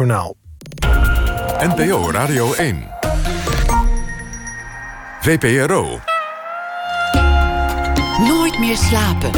[0.00, 0.36] Journaal.
[1.60, 2.88] NPO Radio 1.
[5.20, 6.00] VPRO.
[8.18, 9.30] Nooit meer slapen.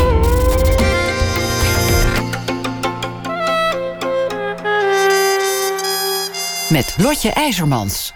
[6.70, 8.12] Met Lotje IJzermans.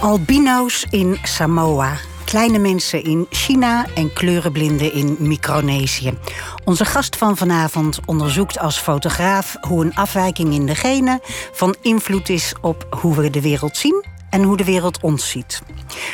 [0.00, 2.09] Albino's in Samoa.
[2.30, 6.18] Kleine mensen in China en kleurenblinden in Micronesië.
[6.64, 11.20] Onze gast van vanavond onderzoekt als fotograaf hoe een afwijking in de genen
[11.52, 15.62] van invloed is op hoe we de wereld zien en hoe de wereld ons ziet.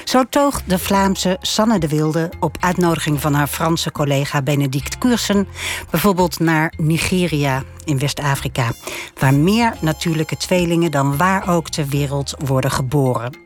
[0.05, 5.48] Zo toog de Vlaamse Sanne de Wilde op uitnodiging van haar Franse collega Benedict Cursen
[5.91, 8.73] bijvoorbeeld naar Nigeria in West-Afrika,
[9.19, 13.37] waar meer natuurlijke tweelingen dan waar ook ter wereld worden geboren.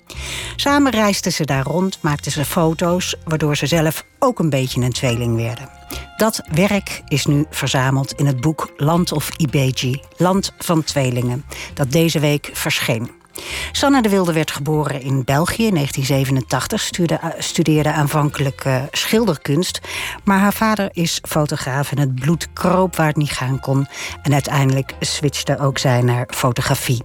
[0.56, 4.92] Samen reisden ze daar rond, maakten ze foto's, waardoor ze zelf ook een beetje een
[4.92, 5.68] tweeling werden.
[6.16, 11.92] Dat werk is nu verzameld in het boek Land of Ibeji, Land van Tweelingen, dat
[11.92, 13.19] deze week verscheen.
[13.72, 19.80] Sanne de Wilde werd geboren in België in 1987, studeerde, studeerde aanvankelijk uh, schilderkunst.
[20.24, 23.86] Maar haar vader is fotograaf en het bloed kroop waar het niet gaan kon.
[24.22, 27.04] En uiteindelijk switchte ook zij naar fotografie.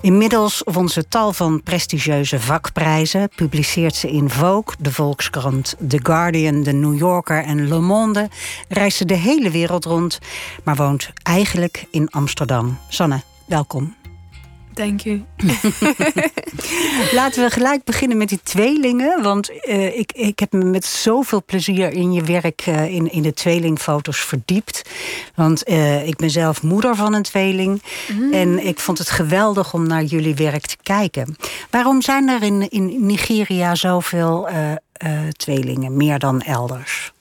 [0.00, 6.62] Inmiddels won ze tal van prestigieuze vakprijzen, publiceert ze in Vogue, de Volkskrant, The Guardian,
[6.62, 8.28] The New Yorker en Le Monde.
[8.68, 10.18] Reist ze de hele wereld rond,
[10.64, 12.78] maar woont eigenlijk in Amsterdam.
[12.88, 14.03] Sanne, welkom.
[14.74, 15.24] Dank u.
[17.12, 19.22] Laten we gelijk beginnen met die tweelingen.
[19.22, 23.22] Want uh, ik, ik heb me met zoveel plezier in je werk uh, in, in
[23.22, 24.82] de tweelingfoto's verdiept.
[25.34, 27.82] Want uh, ik ben zelf moeder van een tweeling.
[28.12, 28.32] Mm.
[28.32, 31.36] En ik vond het geweldig om naar jullie werk te kijken.
[31.70, 34.48] Waarom zijn er in, in Nigeria zoveel
[35.36, 37.12] tweelingen, meer dan elders?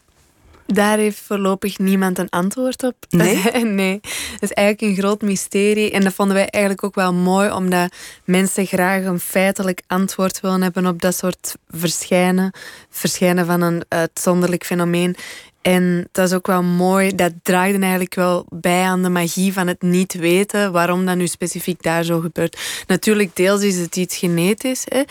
[0.74, 2.96] Daar heeft voorlopig niemand een antwoord op.
[3.10, 3.66] Nee?
[3.66, 4.00] nee.
[4.02, 5.92] Dat is eigenlijk een groot mysterie.
[5.92, 7.94] En dat vonden wij eigenlijk ook wel mooi, omdat
[8.24, 12.52] mensen graag een feitelijk antwoord willen hebben op dat soort verschijnen.
[12.90, 15.16] Verschijnen van een uitzonderlijk fenomeen.
[15.64, 17.16] En dat is ook wel mooi.
[17.16, 21.28] Dat draagde eigenlijk wel bij aan de magie van het niet weten waarom dat nu
[21.28, 22.84] specifiek daar zo gebeurt.
[22.88, 24.86] Natuurlijk, deels is het iets genetisch.
[24.86, 25.02] Hè?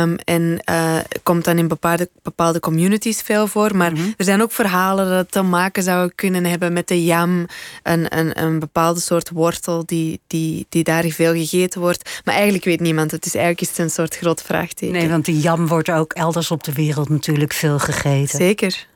[0.00, 3.76] Um, en uh, komt dan in bepaalde, bepaalde communities veel voor.
[3.76, 7.46] Maar er zijn ook verhalen dat het te maken zou kunnen hebben met de jam.
[7.82, 12.20] Een, een, een bepaalde soort wortel die, die, die daar veel gegeten wordt.
[12.24, 13.10] Maar eigenlijk weet niemand.
[13.10, 14.94] Het is eigenlijk is een soort groot vraagteken.
[14.94, 18.38] Nee, want die jam wordt ook elders op de wereld natuurlijk veel gegeten.
[18.38, 18.86] Zeker.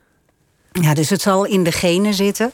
[0.73, 2.51] Ja, dus het zal in de genen zitten.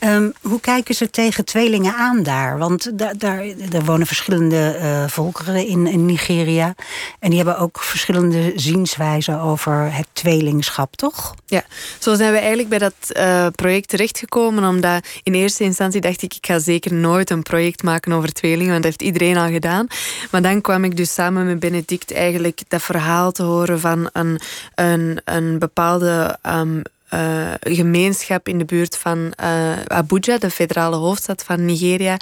[0.00, 2.58] Um, hoe kijken ze tegen tweelingen aan daar?
[2.58, 6.74] Want daar, daar, wonen verschillende uh, volkeren in, in, Nigeria.
[7.18, 11.34] En die hebben ook verschillende zienswijzen over het tweelingschap, toch?
[11.46, 11.64] Ja,
[11.98, 14.64] zo zijn we eigenlijk bij dat uh, project terechtgekomen.
[14.64, 18.70] Omdat in eerste instantie dacht ik, ik ga zeker nooit een project maken over tweelingen.
[18.70, 19.86] Want dat heeft iedereen al gedaan.
[20.30, 24.40] Maar dan kwam ik dus samen met Benedict eigenlijk dat verhaal te horen van een,
[24.74, 26.38] een, een bepaalde...
[26.46, 32.16] Um, uh, gemeenschap in de buurt van uh, Abuja, de federale hoofdstad van Nigeria,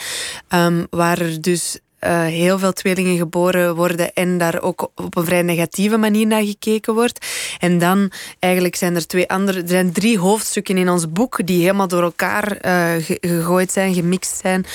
[0.54, 5.24] um, waar er dus uh, heel veel tweelingen geboren worden en daar ook op een
[5.24, 7.26] vrij negatieve manier naar gekeken wordt.
[7.58, 11.60] En dan eigenlijk zijn er twee andere, er zijn drie hoofdstukken in ons boek die
[11.60, 14.66] helemaal door elkaar uh, gegooid zijn, gemixt zijn,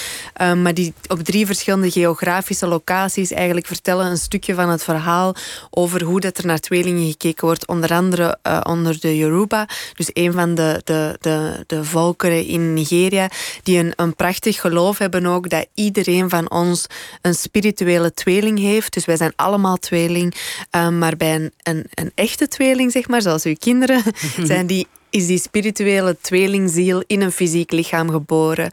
[0.42, 5.36] uh, maar die op drie verschillende geografische locaties eigenlijk vertellen een stukje van het verhaal
[5.70, 10.32] over hoe dat er naar tweelingen gekeken wordt, onder andere onder de Yoruba, dus een
[10.32, 13.30] van de, de, de, de volkeren in Nigeria,
[13.64, 16.88] die een, een prachtig geloof hebben ook dat iedereen van ons
[17.22, 18.94] een spirituele tweeling heeft.
[18.94, 20.36] Dus wij zijn allemaal tweeling.
[20.72, 24.04] Um, maar bij een, een, een, echte tweeling, zeg maar, zoals uw kinderen,
[24.44, 28.72] zijn die, is die spirituele tweelingziel in een fysiek lichaam geboren.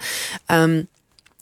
[0.51, 0.89] Um,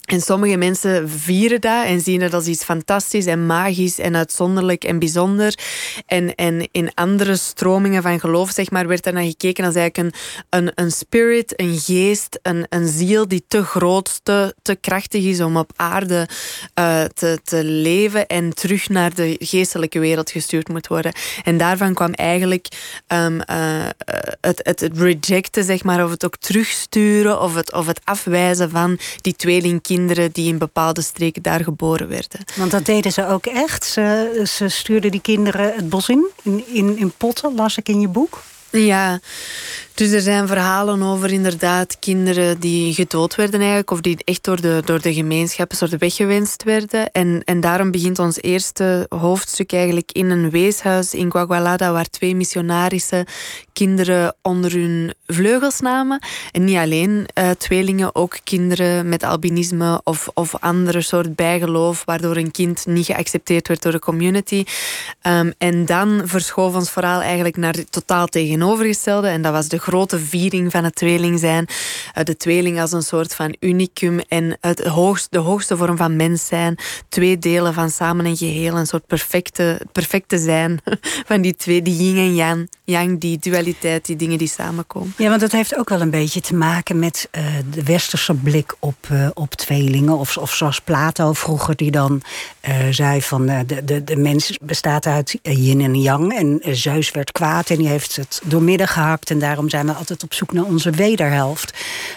[0.05, 4.83] en sommige mensen vieren dat en zien het als iets fantastisch en magisch en uitzonderlijk
[4.83, 5.57] en bijzonder.
[6.05, 10.13] En, en in andere stromingen van geloof, zeg maar, werd er naar gekeken als eigenlijk
[10.13, 15.23] een, een, een spirit, een geest, een, een ziel die te groot, te, te krachtig
[15.23, 16.27] is om op aarde
[16.79, 21.13] uh, te, te leven en terug naar de geestelijke wereld gestuurd moet worden.
[21.43, 22.67] En daarvan kwam eigenlijk
[23.13, 23.27] uh,
[24.41, 28.69] het, het, het rejecten, zeg maar, of het ook terugsturen of het, of het afwijzen
[28.69, 32.39] van die tweelingkinderen kinderen die in bepaalde streken daar geboren werden.
[32.55, 33.85] Want dat deden ze ook echt.
[33.85, 37.99] Ze, ze stuurden die kinderen het bos in, in, in, in potten, las ik in
[37.99, 38.41] je boek.
[38.71, 39.19] Ja,
[39.95, 44.61] Dus er zijn verhalen over inderdaad kinderen die gedood werden eigenlijk, of die echt door
[44.61, 47.11] de, door de gemeenschap een soort weggewenst werden.
[47.11, 52.35] En, en daarom begint ons eerste hoofdstuk eigenlijk in een weeshuis in Guagualada, waar twee
[52.35, 53.25] missionarissen
[53.73, 56.19] kinderen onder hun vleugels namen.
[56.51, 62.35] En niet alleen uh, tweelingen, ook kinderen met albinisme of, of andere soort bijgeloof, waardoor
[62.35, 64.65] een kind niet geaccepteerd werd door de community.
[65.27, 69.27] Um, en dan verschoof ons verhaal eigenlijk naar het totaal tegenovergestelde.
[69.27, 71.67] En dat was de grote viering van het tweeling zijn.
[72.17, 76.15] Uh, de tweeling als een soort van unicum en het hoogste, de hoogste vorm van
[76.15, 76.77] mens zijn.
[77.09, 80.79] Twee delen van samen een geheel, een soort perfecte, perfecte zijn
[81.29, 85.13] van die twee, die yin en yang, yang die dualiteit die dingen die samenkomen.
[85.17, 88.75] Ja, want dat heeft ook wel een beetje te maken met uh, de westerse blik
[88.79, 90.17] op, uh, op tweelingen.
[90.17, 92.21] Of, of zoals Plato vroeger, die dan
[92.89, 96.33] zei van de, de, de mens bestaat uit yin en yang.
[96.33, 99.29] En Zeus werd kwaad en die heeft het doormidden gehakt.
[99.29, 101.73] En daarom zijn we altijd op zoek naar onze wederhelft.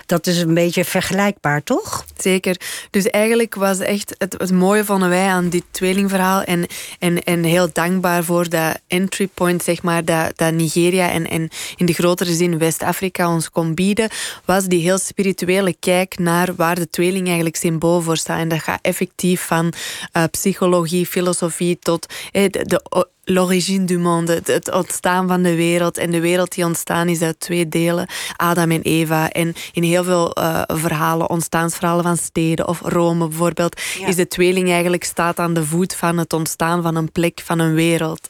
[0.07, 2.05] Dat is een beetje vergelijkbaar, toch?
[2.17, 2.61] Zeker.
[2.91, 6.43] Dus eigenlijk was echt het, mooie vonden wij aan dit tweelingverhaal.
[6.43, 6.67] En,
[6.99, 11.49] en, en heel dankbaar voor dat entry point, zeg maar, dat, dat Nigeria en en
[11.77, 14.11] in de grotere zin West-Afrika ons kon bieden,
[14.45, 18.39] was die heel spirituele kijk naar waar de tweeling eigenlijk symbool voor staat.
[18.39, 19.73] En dat gaat effectief van
[20.13, 25.99] uh, psychologie, filosofie tot eh, de l'origine du monde, het ontstaan van de wereld.
[25.99, 29.31] En de wereld die ontstaan is uit twee delen, Adam en Eva.
[29.31, 34.07] En in heel veel uh, verhalen, ontstaansverhalen van steden of Rome bijvoorbeeld, ja.
[34.07, 37.59] is de tweeling eigenlijk staat aan de voet van het ontstaan van een plek, van
[37.59, 38.29] een wereld.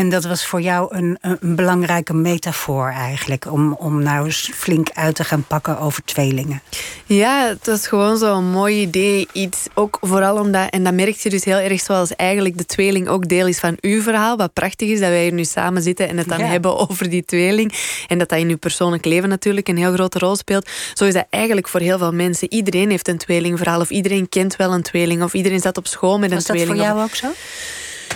[0.00, 3.52] En dat was voor jou een, een belangrijke metafoor eigenlijk.
[3.52, 6.62] Om, om nou eens flink uit te gaan pakken over tweelingen.
[7.06, 9.28] Ja, het was gewoon zo'n mooi idee.
[9.32, 13.08] Iets ook vooral omdat, en dat merk je dus heel erg zoals eigenlijk de tweeling
[13.08, 14.36] ook deel is van uw verhaal.
[14.36, 17.24] Wat prachtig is dat wij hier nu samen zitten en het dan hebben over die
[17.24, 17.72] tweeling.
[18.06, 20.68] En dat dat in uw persoonlijk leven natuurlijk een heel grote rol speelt.
[20.94, 22.52] Zo is dat eigenlijk voor heel veel mensen.
[22.52, 26.18] Iedereen heeft een tweelingverhaal of iedereen kent wel een tweeling of iedereen zat op school
[26.18, 26.68] met een tweeling.
[26.68, 27.28] Was dat voor jou ook zo?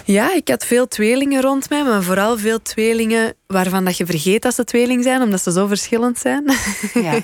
[0.04, 4.42] Ja, ik had veel tweelingen rond mij, maar vooral veel tweelingen waarvan dat je vergeet
[4.42, 6.44] dat ze tweeling zijn, omdat ze zo verschillend zijn.
[6.94, 7.14] Ja.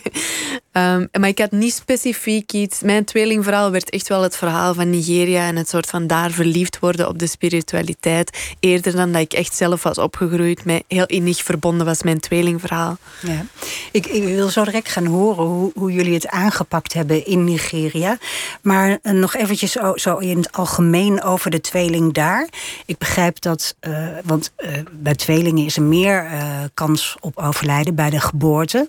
[0.94, 2.80] um, maar ik had niet specifiek iets.
[2.80, 6.78] Mijn tweelingverhaal werd echt wel het verhaal van Nigeria en het soort van daar verliefd
[6.78, 8.54] worden op de spiritualiteit.
[8.60, 12.96] Eerder dan dat ik echt zelf was opgegroeid, met heel innig verbonden was mijn tweelingverhaal.
[13.20, 13.44] Ja.
[13.92, 18.18] Ik, ik wil zo direct gaan horen hoe, hoe jullie het aangepakt hebben in Nigeria.
[18.62, 22.48] Maar uh, nog eventjes zo in het algemeen over de tweeling daar.
[22.86, 27.94] Ik begrijp dat, uh, want uh, bij tweelingen is er meer uh, kans op overlijden
[27.94, 28.86] bij de geboorte.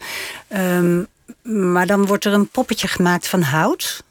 [0.55, 1.07] Um,
[1.41, 4.05] maar dan wordt er een poppetje gemaakt van hout.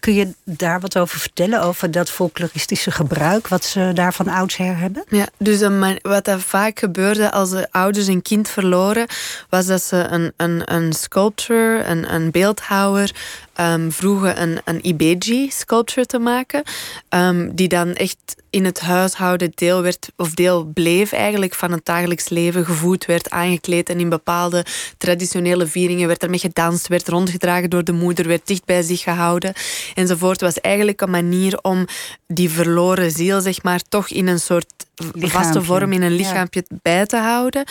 [0.00, 4.78] Kun je daar wat over vertellen, over dat folkloristische gebruik, wat ze daar van oudsher
[4.78, 5.04] hebben?
[5.08, 5.60] Ja, dus
[6.02, 9.06] wat er vaak gebeurde als de ouders een kind verloren,
[9.48, 13.14] was dat ze een, een, een sculptor, een beeldhouwer,
[13.60, 16.62] um, vroegen een, een Ibeji-sculpture te maken,
[17.08, 21.84] um, die dan echt in het huishouden deel werd, of deel bleef eigenlijk van het
[21.84, 24.64] dagelijks leven, gevoed werd, aangekleed en in bepaalde
[24.98, 29.52] traditionele vieringen werd ermee gedanst, werd rondgedragen door de moeder, werd dicht bij zich gehouden
[29.94, 30.40] enzovoort.
[30.40, 31.86] Het was eigenlijk een manier om
[32.26, 34.74] die verloren ziel, zeg maar, toch in een soort
[35.14, 37.64] vaste vorm, in een lichaampje bij te houden.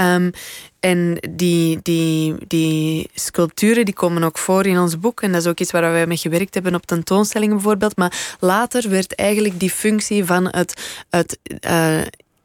[0.00, 0.30] Um,
[0.82, 5.22] en die, die, die sculpturen die komen ook voor in ons boek.
[5.22, 7.96] En dat is ook iets waar wij mee gewerkt hebben op tentoonstellingen bijvoorbeeld.
[7.96, 12.00] Maar later werd eigenlijk die functie van het, het uh,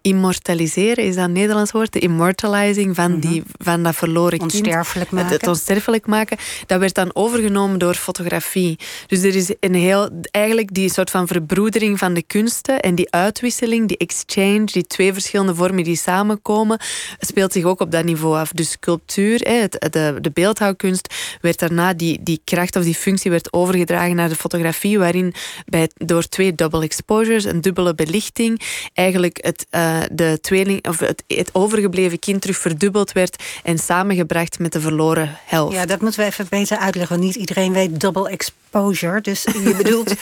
[0.08, 1.94] immortaliseren, is dat een Nederlands woord?
[1.94, 3.20] De immortalizing van, mhm.
[3.20, 4.54] die, van dat verloren kind.
[4.54, 5.32] Onsterfelijk maken.
[5.32, 6.38] Het, onsterfelijk maken.
[6.66, 8.80] Dat werd dan overgenomen door fotografie.
[9.08, 13.12] Dus er is een heel, eigenlijk die soort van verbroedering van de kunsten en die
[13.12, 16.80] uitwisseling, die exchange, die twee verschillende vormen die samenkomen,
[17.20, 18.52] speelt zich ook op dat niveau af.
[18.52, 24.16] Dus sculptuur, de, de beeldhouwkunst, werd daarna die, die kracht of die functie werd overgedragen
[24.16, 25.34] naar de fotografie, waarin
[25.66, 28.62] bij, door twee double exposures, een dubbele belichting,
[28.94, 34.60] eigenlijk het uh, de tweeling, of het, het, overgebleven kind terug verdubbeld werd en samengebracht
[34.60, 35.74] met de verloren helft.
[35.74, 39.22] Ja, dat moeten we even beter uitleggen, want niet iedereen weet double exposure.
[39.22, 40.14] Dus je bedoelt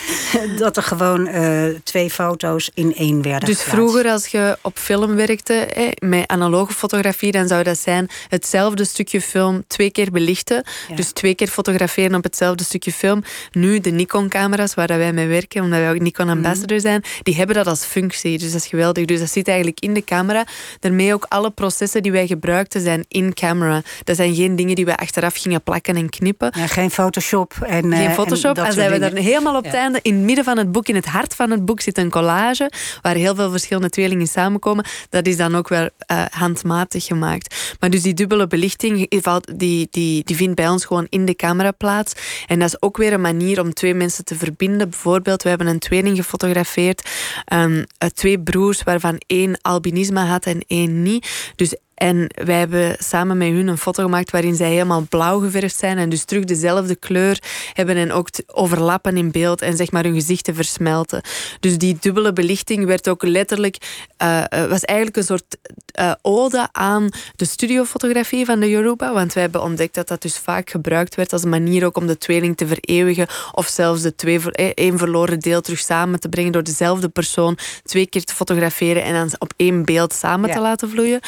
[0.57, 5.15] dat er gewoon uh, twee foto's in één werden Dus vroeger als je op film
[5.15, 5.67] werkte
[5.99, 10.63] met analoge fotografie, dan zou dat zijn hetzelfde stukje film twee keer belichten.
[10.95, 13.23] Dus twee keer fotograferen op hetzelfde stukje film.
[13.51, 16.85] Nu de Nikon-camera's waar wij mee werken, omdat wij ook Nikon-ambassador mhm.
[16.85, 18.37] zijn, die hebben dat als functie.
[18.37, 19.05] Dus dat is geweldig.
[19.05, 20.45] Dus dat zit eigenlijk eigenlijk in de camera.
[20.79, 23.81] Daarmee ook alle processen die wij gebruikten zijn in camera.
[24.03, 26.51] Dat zijn geen dingen die wij achteraf gingen plakken en knippen.
[26.57, 27.53] Ja, geen Photoshop.
[27.61, 28.57] En, geen eh, Photoshop.
[28.57, 29.99] En, zijn we daar helemaal op het einde.
[30.01, 32.71] In het midden van het boek, in het hart van het boek, zit een collage
[33.01, 34.85] waar heel veel verschillende tweelingen samenkomen.
[35.09, 37.75] Dat is dan ook wel uh, handmatig gemaakt.
[37.79, 39.09] Maar dus die dubbele belichting
[39.55, 42.13] die, die, die vindt bij ons gewoon in de camera plaats.
[42.47, 44.89] En dat is ook weer een manier om twee mensen te verbinden.
[44.89, 47.09] Bijvoorbeeld, we hebben een tweeling gefotografeerd.
[47.53, 51.53] Um, twee broers waarvan één albinisme had en één niet.
[51.55, 55.77] Dus en wij hebben samen met hun een foto gemaakt waarin zij helemaal blauw geverfd
[55.77, 57.39] zijn en dus terug dezelfde kleur
[57.73, 61.21] hebben en ook overlappen in beeld en zeg maar hun gezichten versmelten.
[61.59, 63.77] Dus die dubbele belichting werd ook letterlijk,
[64.23, 65.57] uh, was eigenlijk een soort
[65.99, 70.37] uh, ode aan de studiofotografie van de Yoruba, want wij hebben ontdekt dat dat dus
[70.37, 74.15] vaak gebruikt werd als een manier ook om de tweeling te vereeuwigen of zelfs de
[74.15, 79.03] twee, één verloren deel terug samen te brengen door dezelfde persoon twee keer te fotograferen
[79.03, 81.19] en dan op één beeld samen te laten vloeien.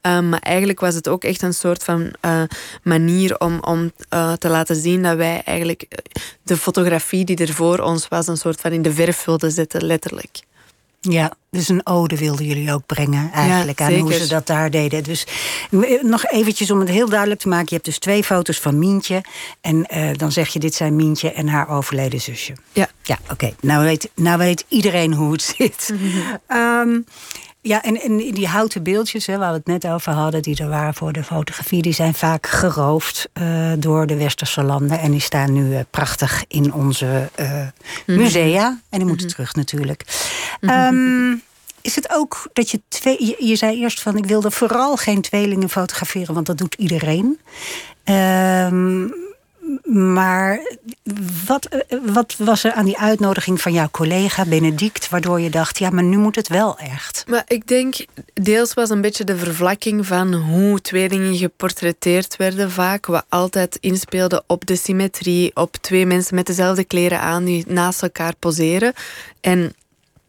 [0.00, 2.42] Ehm, maar eigenlijk was het ook echt een soort van uh,
[2.82, 3.92] manier om, om
[4.38, 5.98] te laten zien dat wij eigenlijk eh,
[6.42, 9.84] de fotografie die er voor ons was, een soort van in de verf wilden zetten,
[9.84, 10.40] letterlijk.
[11.10, 15.02] Ja, dus een ode wilden jullie ook brengen eigenlijk aan hoe ze dat daar deden.
[15.02, 15.26] Dus
[16.02, 17.66] nog eventjes om het heel duidelijk te maken.
[17.68, 19.24] Je hebt dus twee foto's van Mientje.
[19.60, 22.52] En uh, dan zeg je dit zijn Mientje en haar overleden zusje.
[22.72, 22.88] Ja.
[23.02, 23.54] Ja, oké.
[23.60, 25.94] Nou, weet, nou weet iedereen hoe het zit.
[26.48, 27.04] um,
[27.64, 30.68] Ja, en, en die houten beeldjes hè, waar we het net over hadden, die er
[30.68, 34.98] waren voor de fotografie, die zijn vaak geroofd uh, door de westerse landen.
[34.98, 37.66] En die staan nu uh, prachtig in onze uh,
[38.06, 38.66] musea.
[38.66, 39.28] En die moeten mm -hmm.
[39.28, 40.04] terug natuurlijk.
[40.60, 41.30] Mm -hmm.
[41.30, 41.42] um,
[41.80, 43.26] is het ook dat je twee.
[43.26, 47.40] Je, je, zei eerst van ik wilde vooral geen tweelingen fotograferen, want dat doet iedereen.
[48.04, 49.14] Um,
[49.84, 50.60] maar
[51.46, 51.68] wat,
[52.04, 55.08] wat was er aan die uitnodiging van jouw collega Benedict...
[55.08, 57.24] waardoor je dacht, ja, maar nu moet het wel echt?
[57.28, 57.94] Maar ik denk,
[58.32, 63.06] deels was een beetje de vervlakking van hoe tweelingen geportretteerd werden vaak.
[63.06, 67.44] Wat altijd inspeelde op de symmetrie, op twee mensen met dezelfde kleren aan...
[67.44, 68.92] die naast elkaar poseren.
[69.40, 69.74] En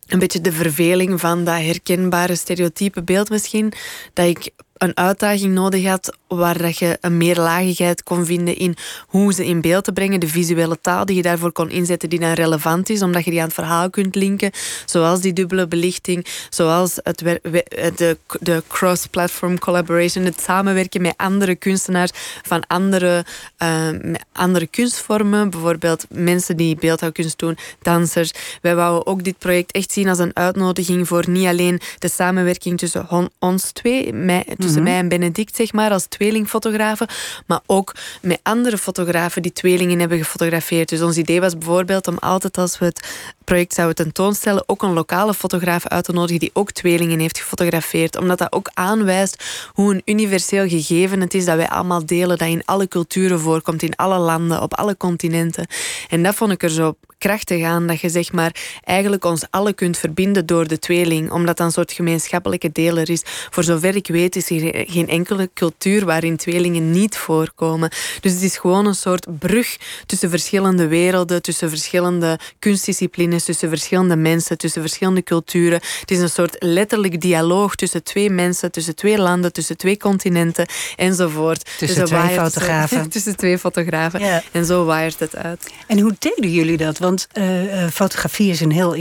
[0.08, 3.74] een beetje de verveling van dat herkenbare stereotype beeld misschien.
[4.14, 4.52] Dat ik
[4.84, 8.76] een uitdaging nodig had waar dat je een meerlagigheid kon vinden in
[9.08, 12.20] hoe ze in beeld te brengen, de visuele taal die je daarvoor kon inzetten die
[12.20, 14.52] dan relevant is, omdat je die aan het verhaal kunt linken,
[14.86, 22.12] zoals die dubbele belichting, zoals het, de, de cross-platform collaboration, het samenwerken met andere kunstenaars
[22.42, 23.26] van andere,
[23.64, 23.88] uh,
[24.32, 28.32] andere kunstvormen, bijvoorbeeld mensen die beeldhouwkunst doen, dansers.
[28.62, 32.78] Wij wouden ook dit project echt zien als een uitnodiging voor niet alleen de samenwerking
[32.78, 34.14] tussen ons twee,
[34.58, 34.92] tussen mm -hmm.
[34.92, 37.08] mij en Benedict, zeg maar, als tweelingfotografen,
[37.48, 40.90] maar ook met andere fotografen die tweelingen hebben gefotografeerd.
[40.90, 44.94] Dus ons idee was bijvoorbeeld om altijd als we het project zouden tentoonstellen, ook een
[44.94, 48.18] lokale fotograaf uit te nodigen die ook tweelingen heeft gefotografeerd.
[48.18, 52.48] Omdat dat ook aanwijst hoe een universeel gegeven het is dat wij allemaal delen, dat
[52.48, 55.68] in alle culturen voorkomt, in alle landen, op alle continenten.
[56.10, 59.74] En dat vond ik er zo krachtig aan, dat je zeg maar eigenlijk ons alle
[59.74, 63.22] kunt verbinden door de tweeling, omdat dat een soort gemeenschappelijke deler is.
[63.26, 67.90] Voor zover ik weet is geen enkele cultuur waarin tweelingen niet voorkomen.
[68.20, 74.16] Dus het is gewoon een soort brug tussen verschillende werelden, tussen verschillende kunstdisciplines, tussen verschillende
[74.16, 75.82] mensen, tussen verschillende culturen.
[76.00, 80.66] Het is een soort letterlijk dialoog tussen twee mensen, tussen twee landen, tussen twee continenten
[80.96, 81.78] enzovoort.
[81.78, 83.10] Tussen dus twee fotografen.
[83.10, 84.20] tussen twee fotografen.
[84.20, 84.44] Ja.
[84.52, 85.72] En zo waait het uit.
[85.88, 86.98] En hoe deden jullie dat?
[86.98, 88.94] Want uh, fotografie is een heel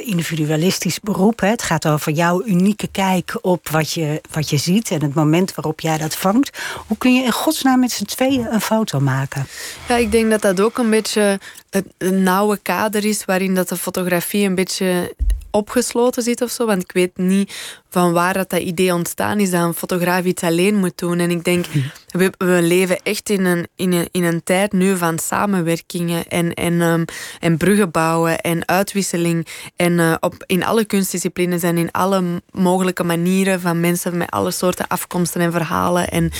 [0.00, 1.40] individualistisch beroep.
[1.40, 1.48] Hè?
[1.48, 5.54] Het gaat over jouw unieke kijk op wat je, wat je ziet en het moment
[5.54, 6.58] waarop jij dat vangt.
[6.86, 9.46] Hoe kun je in godsnaam met z'n tweeën een foto maken?
[9.88, 11.40] Ja, ik denk dat dat ook een beetje
[11.70, 15.14] het, nauwe kader is waarin dat de fotografie een beetje
[15.50, 16.66] opgesloten zit of zo.
[16.66, 17.52] Want ik weet niet
[17.88, 21.18] van waar dat, dat idee ontstaan is dat een fotograaf iets alleen moet doen.
[21.18, 21.66] En ik denk,
[22.10, 26.54] we, we leven echt in een, in, een, in een tijd nu van samenwerkingen en,
[26.54, 27.04] en, um,
[27.40, 29.46] en bruggen bouwen en uitwisseling.
[29.76, 34.50] En uh, op, in alle kunstdisciplines en in alle mogelijke manieren van mensen met alle
[34.50, 36.08] soorten afkomsten en verhalen.
[36.08, 36.30] En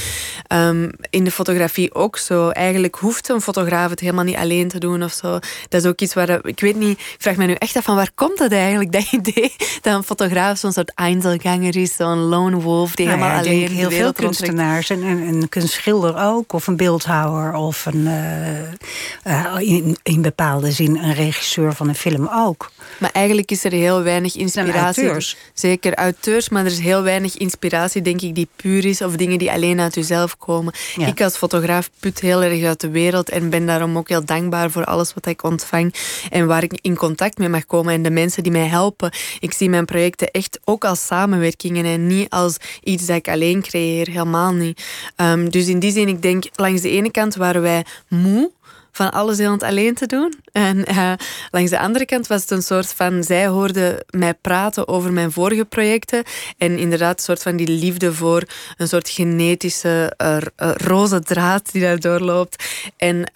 [0.53, 2.49] um, in de fotografie ook zo.
[2.49, 5.39] Eigenlijk hoeft een fotograaf het helemaal niet alleen te doen of zo.
[5.69, 7.95] Dat is ook iets waar, ik weet niet, ik vraag me nu echt af van
[7.95, 12.57] waar komt dat eigenlijk, dat idee dat een fotograaf zo'n soort Einzelganger is, zo'n lone
[12.57, 16.67] wolf die nou helemaal ja, alleen heel veel kunstenaars en een, een kunstschilder ook, of
[16.67, 22.29] een beeldhouwer, of een, uh, uh, in, in bepaalde zin een regisseur van een film
[22.33, 22.71] ook.
[22.99, 25.03] Maar eigenlijk is er heel weinig inspiratie.
[25.05, 25.37] Auteurs.
[25.55, 29.39] Zeker auteurs, maar er is heel weinig inspiratie, denk ik, die puur is of dingen
[29.39, 30.75] die alleen uit jezelf komen.
[30.97, 31.07] Ja.
[31.07, 34.71] Ik als fotograaf put heel erg uit de wereld en ben daarom ook heel dankbaar
[34.71, 35.95] voor alles wat ik ontvang
[36.31, 39.11] en waar ik in contact mee mag komen en de mensen die mij helpen helpen.
[39.41, 43.63] Ik zie mijn projecten echt ook als samenwerkingen en niet als iets dat ik alleen
[43.63, 44.09] creëer.
[44.09, 44.83] Helemaal niet.
[45.17, 48.51] Ehm, dus in die zin, ik denk, langs de ene kant waren wij moe
[48.93, 50.35] van alles heel alleen te doen.
[50.53, 51.13] En uh,
[51.51, 53.25] langs de andere kant was het een soort van...
[53.25, 56.23] Zij hoorde mij praten over mijn vorige projecten.
[56.59, 58.43] En inderdaad een soort van die liefde voor
[58.77, 60.37] een soort genetische uh,
[60.75, 62.65] roze draad die daar doorloopt.
[62.97, 63.31] En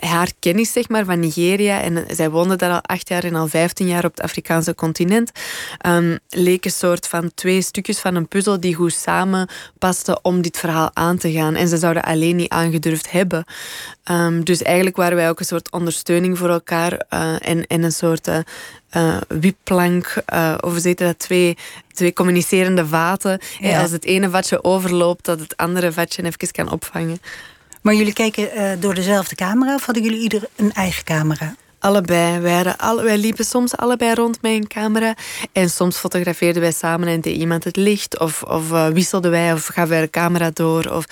[0.00, 1.80] haar kennis zeg maar, van Nigeria.
[1.80, 5.30] En zij woonde daar al acht jaar en al vijftien jaar op het Afrikaanse continent.
[5.86, 9.48] Um, leek een soort van twee stukjes van een puzzel die goed samen
[9.78, 11.54] pasten om dit verhaal aan te gaan.
[11.54, 13.44] En ze zouden alleen niet aangedurfd hebben.
[14.10, 17.92] Um, dus eigenlijk waren wij ook een soort ondersteuning voor elkaar uh, en, en een
[17.92, 18.38] soort uh,
[18.96, 20.14] uh, wipplank.
[20.60, 21.56] of we zitten dat twee,
[21.92, 23.40] twee communicerende vaten.
[23.58, 23.80] Ja.
[23.80, 27.20] Als het ene vatje overloopt, dat het andere vatje even kan opvangen.
[27.82, 31.54] Maar jullie keken door dezelfde camera of hadden jullie ieder een eigen camera?
[31.80, 32.40] Allebei.
[32.40, 35.14] Wij, alle, wij liepen soms allebei rond met een camera.
[35.52, 38.18] En soms fotografeerden wij samen en deed iemand het licht.
[38.18, 40.90] Of, of uh, wisselden wij of gaven wij de camera door.
[40.90, 41.04] Of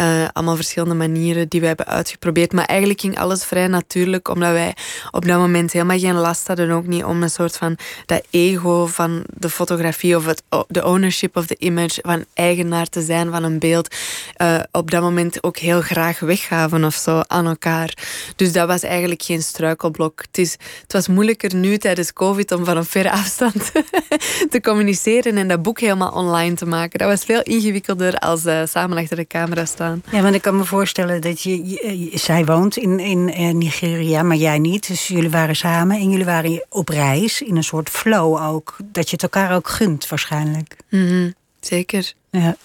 [0.00, 2.52] uh, allemaal verschillende manieren die wij hebben uitgeprobeerd.
[2.52, 4.28] Maar eigenlijk ging alles vrij natuurlijk.
[4.28, 4.74] Omdat wij
[5.10, 6.70] op dat moment helemaal geen last hadden.
[6.70, 7.76] Ook niet om een soort van
[8.06, 10.16] dat ego van de fotografie.
[10.16, 12.00] Of het, de ownership of the image.
[12.02, 13.94] Van eigenaar te zijn van een beeld.
[14.36, 17.94] Uh, op dat moment ook heel graag weggaven of zo aan elkaar.
[18.36, 22.64] Dus dat was eigenlijk geen struikelblok het, is, het was moeilijker nu tijdens COVID om
[22.64, 23.72] van een verre afstand
[24.50, 26.98] te communiceren en dat boek helemaal online te maken.
[26.98, 30.02] Dat was veel ingewikkelder als uh, samen achter de camera staan.
[30.10, 34.22] Ja, want ik kan me voorstellen dat je, je zij woont in, in uh, Nigeria,
[34.22, 34.86] maar jij niet.
[34.86, 38.76] Dus jullie waren samen en jullie waren op reis in een soort flow ook.
[38.84, 40.76] Dat je het elkaar ook gunt waarschijnlijk.
[40.88, 42.12] Mm Zeker.
[42.30, 42.56] Ja.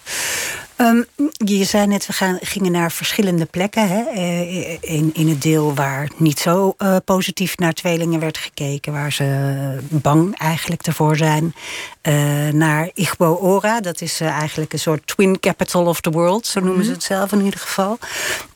[0.77, 3.87] Um, je zei net, we gaan, gingen naar verschillende plekken.
[3.87, 4.03] Hè?
[4.03, 8.93] Eh, in, in het deel waar niet zo uh, positief naar tweelingen werd gekeken.
[8.93, 11.55] Waar ze bang eigenlijk ervoor zijn.
[12.03, 12.13] Uh,
[12.49, 13.79] naar Igbo Ora.
[13.81, 16.45] Dat is eigenlijk een soort twin capital of the world.
[16.45, 16.99] Zo noemen ze mhm.
[16.99, 17.97] het zelf in ieder geval.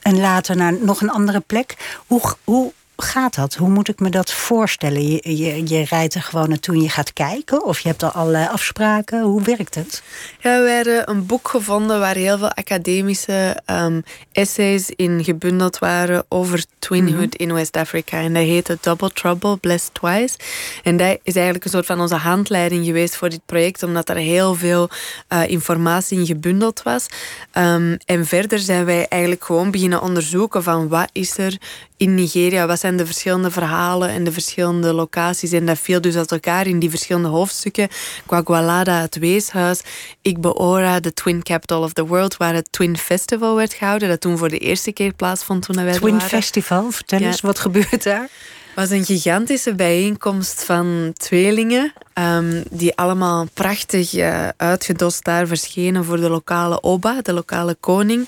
[0.01, 1.75] En later naar nog een andere plek.
[2.07, 3.55] Hoe, hoe gaat dat?
[3.55, 5.07] Hoe moet ik me dat voorstellen?
[5.07, 7.63] Je, je, je rijdt er gewoon naartoe en je gaat kijken?
[7.63, 9.21] Of je hebt al allerlei afspraken?
[9.21, 10.03] Hoe werkt het?
[10.39, 16.25] Ja, we hebben een boek gevonden waar heel veel academische um, essays in gebundeld waren
[16.29, 17.49] over twinhood mhm.
[17.49, 18.17] in West-Afrika.
[18.17, 20.35] En dat heette Double Trouble, Blessed Twice.
[20.83, 24.15] En dat is eigenlijk een soort van onze handleiding geweest voor dit project, omdat er
[24.15, 24.89] heel veel
[25.29, 27.05] uh, informatie in gebundeld was.
[27.53, 31.57] Um, en verder zijn wij eigenlijk gewoon beginnen onderzoeken van wat is er
[32.01, 35.51] in Nigeria, wat zijn de verschillende verhalen en de verschillende locaties.
[35.51, 37.87] En dat viel dus uit elkaar in die verschillende hoofdstukken.
[38.25, 39.81] Kwagualada, het weeshuis.
[40.21, 44.09] Igboora, de Twin Capital of the World, waar het Twin Festival werd gehouden.
[44.09, 48.03] Dat toen voor de eerste keer plaatsvond toen wij Twin Festival, vertel eens, wat gebeurt
[48.03, 48.29] daar?
[48.75, 51.93] Was een gigantische bijeenkomst van tweelingen.
[52.13, 58.27] Um, die allemaal prachtig uh, uitgedost daar verschenen voor de lokale Oba, de lokale koning.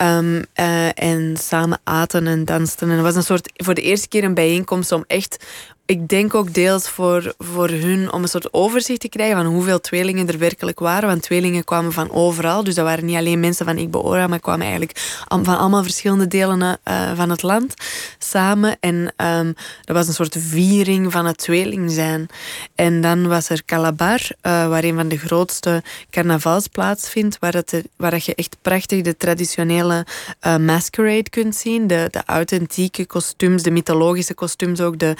[0.00, 2.90] Um, uh, en samen aten en dansten.
[2.90, 5.44] En het was een soort, voor de eerste keer een bijeenkomst om echt
[5.92, 9.80] ik denk ook deels voor, voor hun om een soort overzicht te krijgen van hoeveel
[9.80, 11.08] tweelingen er werkelijk waren.
[11.08, 12.64] Want tweelingen kwamen van overal.
[12.64, 16.60] Dus dat waren niet alleen mensen van Igbo-Ora, maar kwamen eigenlijk van allemaal verschillende delen
[16.62, 17.74] uh, van het land
[18.18, 18.76] samen.
[18.80, 22.26] En um, dat was een soort viering van het tweeling zijn.
[22.74, 27.82] En dan was er Calabar, uh, waar een van de grootste carnavals plaatsvindt, waar, het,
[27.96, 30.06] waar dat je echt prachtig de traditionele
[30.46, 31.86] uh, masquerade kunt zien.
[31.86, 35.14] De, de authentieke kostuums, de mythologische kostuums ook, de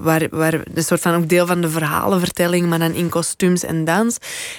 [0.00, 3.84] waar, waar een soort van ook deel van de verhalenvertelling, maar dan in kostuums en
[3.84, 4.16] dans.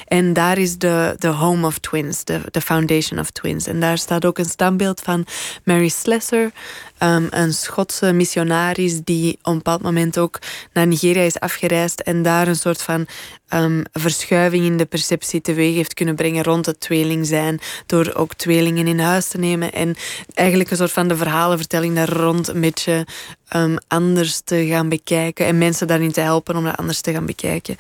[0.07, 3.67] En daar is de, de Home of Twins, de, de Foundation of Twins.
[3.67, 5.25] En daar staat ook een standbeeld van
[5.63, 6.51] Mary Slessor,
[6.99, 10.39] um, een Schotse missionaris die op een bepaald moment ook
[10.73, 13.07] naar Nigeria is afgereisd en daar een soort van
[13.53, 18.33] um, verschuiving in de perceptie teweeg heeft kunnen brengen rond het tweeling zijn, door ook
[18.33, 19.95] tweelingen in huis te nemen en
[20.33, 23.07] eigenlijk een soort van de verhalenvertelling daar rond een beetje
[23.55, 27.25] um, anders te gaan bekijken en mensen daarin te helpen om dat anders te gaan
[27.25, 27.75] bekijken.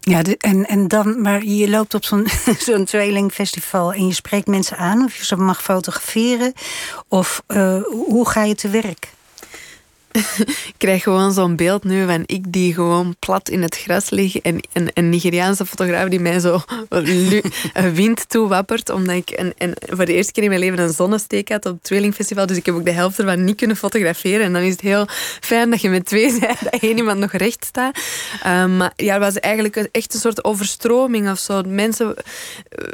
[0.00, 2.26] Ja, en, en dan, maar je loopt op zo'n
[2.66, 6.52] zo'n tweelingfestival en je spreekt mensen aan of je ze mag fotograferen.
[7.08, 9.16] Of uh, hoe ga je te werk?
[10.72, 14.36] ik krijg gewoon zo'n beeld nu van ik die gewoon plat in het gras lig
[14.36, 16.60] en een, een Nigeriaanse fotograaf die mij zo
[17.72, 21.48] een wind toewappert omdat ik een, voor de eerste keer in mijn leven een zonnesteek
[21.48, 22.46] had op het Tweelingfestival.
[22.46, 24.44] Dus ik heb ook de helft ervan niet kunnen fotograferen.
[24.44, 25.06] En dan is het heel
[25.40, 27.98] fijn dat je met twee bent, dat één iemand nog recht staat.
[28.46, 31.62] Um, maar ja, was eigenlijk echt een soort overstroming of zo.
[31.66, 32.14] Mensen,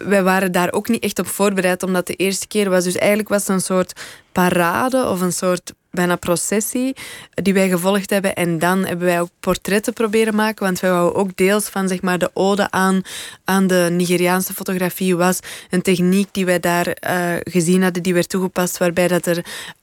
[0.04, 2.84] wij waren daar ook niet echt op voorbereid, omdat de eerste keer was.
[2.84, 3.92] Dus eigenlijk was het een soort
[4.34, 6.96] parade of een soort bijna processie
[7.34, 8.34] die wij gevolgd hebben.
[8.34, 10.64] En dan hebben wij ook portretten proberen maken.
[10.64, 13.02] Want wij wouden ook deels van zeg maar, de ode aan,
[13.44, 15.38] aan de Nigeriaanse fotografie was
[15.70, 19.36] een techniek die wij daar uh, gezien hadden, die werd toegepast, waarbij dat er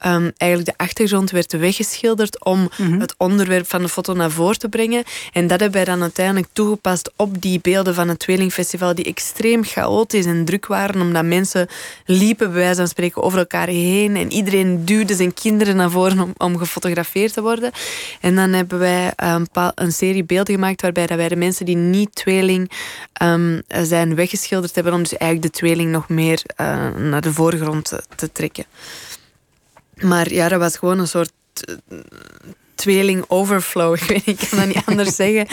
[0.06, 3.00] um, eigenlijk de achtergrond werd weggeschilderd om mm -hmm.
[3.00, 5.04] het onderwerp van de foto naar voren te brengen.
[5.32, 9.64] En dat hebben wij dan uiteindelijk toegepast op die beelden van het Tweelingfestival, die extreem
[9.64, 11.68] chaotisch en druk waren, omdat mensen
[12.06, 16.20] liepen, bij wijze van spreken, over elkaar heen en iedereen duwde zijn kinderen naar voren
[16.20, 17.72] om, om gefotografeerd te worden.
[18.22, 21.76] En dan hebben wij een, een serie beelden gemaakt waarbij dat wij de mensen die
[21.76, 22.72] niet tweeling
[23.24, 27.94] um, zijn weggeschilderd hebben, om dus eigenlijk de tweeling nog meer uh, naar de voorgrond
[28.16, 28.66] te, trekken.
[29.96, 31.32] Maar ja, dat was gewoon een soort
[31.70, 32.00] uh,
[32.76, 33.96] tweeling overflow.
[34.02, 35.48] Ik weet niet, kan dat niet anders zeggen.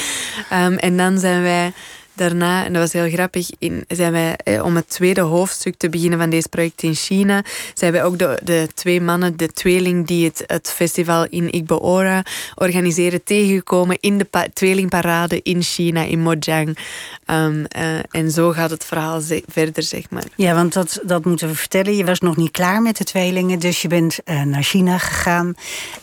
[0.52, 1.72] Um, en dan zijn wij
[2.18, 5.88] daarna, en dat was heel grappig, in, zijn wij, eh, om het tweede hoofdstuk te
[5.88, 10.24] beginnen van deze project in China, zijn wij ook de, twee mannen, de tweeling die
[10.24, 12.22] het, het festival in Igboora
[12.54, 16.78] organiseren, tegengekomen in de tweelingparade in China, in Mojang.
[17.26, 20.24] Um, uh, en zo gaat het verhaal verder, zeg maar.
[20.34, 21.96] Ja, want dat, dat moeten we vertellen.
[21.96, 25.54] Je was nog niet klaar met de tweelingen, dus je bent uh, naar China gegaan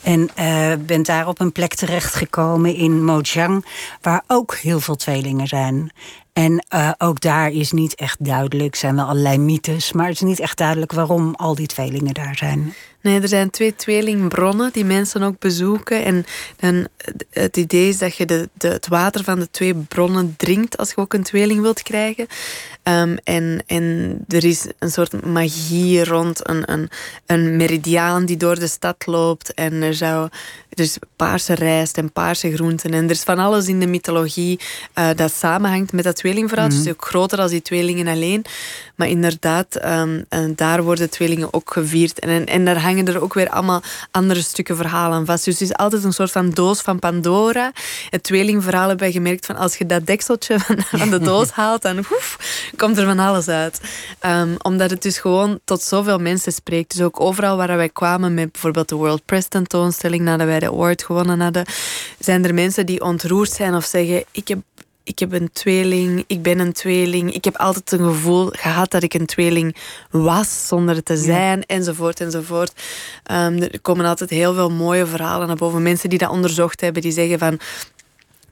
[0.01, 3.65] en uh, bent daar op een plek terechtgekomen in Mojang,
[4.01, 5.91] waar ook heel veel tweelingen zijn.
[6.35, 10.21] En uh, ook daar is niet echt duidelijk, zijn wel allerlei mythes, maar het is
[10.21, 12.73] niet echt duidelijk waarom al die tweelingen daar zijn.
[13.01, 16.03] Nee, er zijn twee tweelingbronnen die mensen ook bezoeken.
[16.03, 16.87] En dan,
[17.29, 20.89] het idee is dat je de, de, het water van de twee bronnen drinkt als
[20.89, 22.27] je ook een tweeling wilt krijgen.
[22.83, 26.89] Um, en, en er is een soort magie rond een, een,
[27.25, 29.53] een meridiaan die door de stad loopt.
[29.53, 30.29] En er zou
[30.75, 32.93] er is paarse rijst en paarse groenten.
[32.93, 34.59] En er is van alles in de mythologie
[34.95, 36.65] uh, dat samenhangt met dat tweelingverhaal.
[36.65, 36.79] Mm -hmm.
[36.79, 38.45] Het is ook groter dan die tweelingen alleen.
[38.95, 42.19] Maar inderdaad, um, daar worden tweelingen ook gevierd.
[42.19, 45.45] En, en daar hangen er ook weer allemaal andere stukken verhalen vast.
[45.45, 47.71] Dus het is altijd een soort van doos van Pandora.
[48.09, 51.81] Het tweelingverhaal heb je gemerkt van als je dat dekseltje van, van de doos haalt,
[51.81, 52.37] dan woef,
[52.77, 53.81] komt er van alles uit.
[54.25, 56.95] Um, omdat het dus gewoon tot zoveel mensen spreekt.
[56.95, 60.71] Dus ook overal waar wij kwamen met bijvoorbeeld de World Press tentoonstelling, nadat wij de
[60.71, 61.65] award gewonnen hadden,
[62.19, 64.59] zijn er mensen die ontroerd zijn of zeggen: Ik heb
[65.05, 67.33] ik heb een tweeling, ik ben een tweeling.
[67.33, 69.75] Ik heb altijd een gevoel gehad dat ik een tweeling
[70.11, 71.65] was zonder het te zijn, ja.
[71.75, 72.71] enzovoort, enzovoort.
[73.31, 75.81] Um, er komen altijd heel veel mooie verhalen naar boven.
[75.81, 77.59] Mensen die dat onderzocht hebben, die zeggen van...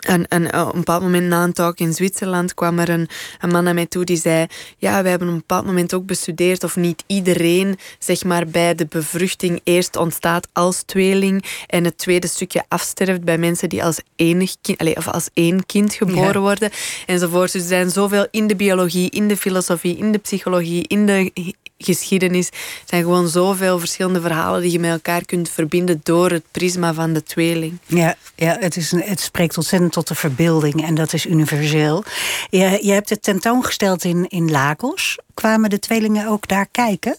[0.06, 3.08] En, en op een bepaald moment na een talk in Zwitserland kwam er een,
[3.39, 4.46] een man naar mij toe die zei:
[4.78, 8.76] Ja, we hebben op een bepaald moment ook bestudeerd of niet iedereen zeg maar, bij
[8.76, 14.00] de bevruchting eerst ontstaat als tweeling en het tweede stukje afsterft bij mensen die als,
[14.16, 16.39] enig kind, allez, of als één kind geboren ja.
[16.39, 16.72] worden
[17.06, 17.52] enzovoort.
[17.52, 21.32] Dus er zijn zoveel in de biologie, in de filosofie, in de psychologie, in de
[21.78, 22.48] geschiedenis.
[22.48, 22.54] Er
[22.86, 27.14] zijn gewoon zoveel verschillende verhalen die je met elkaar kunt verbinden door het prisma van
[27.14, 27.78] de tweeling.
[27.86, 32.04] Ja, ja het, is het spreekt ontzettend tot de verbeelding en dat is universeel.
[32.50, 35.18] Je, je hebt het tentoongesteld in, in Lagos.
[35.34, 37.18] Kwamen de tweelingen ook daar kijken?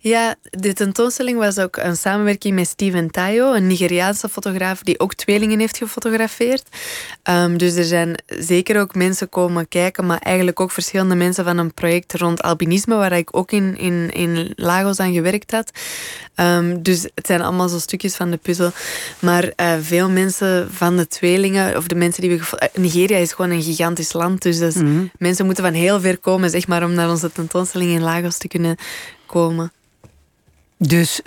[0.00, 5.14] Ja, de tentoonstelling was ook een samenwerking met Steven Tayo, een Nigeriaanse fotograaf die ook
[5.14, 6.64] tweelingen heeft gefotografeerd.
[7.30, 11.58] Um, dus er zijn zeker ook mensen komen kijken, maar eigenlijk ook verschillende mensen van
[11.58, 15.70] een project rond albinisme, waar ik ook in, in, in Lagos aan gewerkt had.
[16.36, 18.70] Um, dus het zijn allemaal zo stukjes van de puzzel.
[19.18, 22.70] Maar uh, veel mensen van de tweelingen, of de mensen die we.
[22.74, 25.10] Nigeria is gewoon een gigantisch land, dus mm -hmm.
[25.18, 28.48] mensen moeten van heel ver komen, zeg maar, om naar onze tentoonstelling in Lagos te
[28.48, 28.76] kunnen
[29.26, 29.72] komen.
[30.78, 31.20] Dus,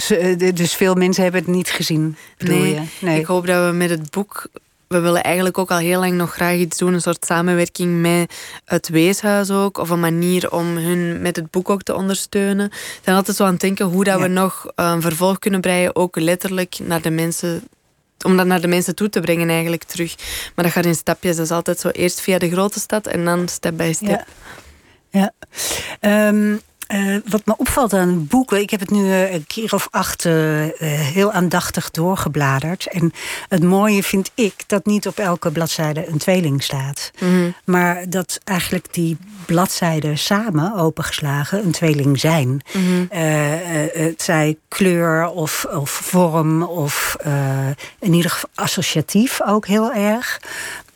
[0.54, 2.82] dus veel mensen hebben het niet gezien, nee, je?
[3.00, 4.48] Nee, ik hoop dat we met het boek...
[4.88, 6.94] We willen eigenlijk ook al heel lang nog graag iets doen.
[6.94, 8.34] Een soort samenwerking met
[8.66, 9.78] het Weeshuis ook.
[9.78, 12.70] Of een manier om hun met het boek ook te ondersteunen.
[12.70, 14.22] We zijn altijd zo aan het denken hoe dat ja.
[14.22, 15.96] we nog een vervolg kunnen breien.
[15.96, 17.64] Ook letterlijk naar de mensen
[18.26, 20.16] om dat naar de mensen toe te brengen eigenlijk terug.
[20.56, 21.36] Maar dat gaat in stapjes.
[21.36, 24.26] Dat is altijd zo eerst via de grote stad en dan step by step.
[25.10, 25.34] Ja.
[26.00, 26.28] ja.
[26.28, 26.62] Um,
[26.94, 30.26] uh, wat me opvalt aan boeken, ik heb het nu uh, een keer of acht
[30.26, 30.34] uh,
[30.78, 32.88] heel aandachtig doorgebladerd.
[32.88, 33.14] En
[33.48, 37.12] het mooie vind ik dat niet op elke bladzijde een tweeling staat.
[37.20, 37.54] Mm -hmm.
[37.66, 42.48] Maar dat eigenlijk die bladzijden samen opengeslagen een tweeling zijn.
[42.48, 43.08] Mm -hmm.
[44.04, 47.16] het zij kleur of, of vorm of
[48.00, 50.40] in ieder geval associatief ook heel erg.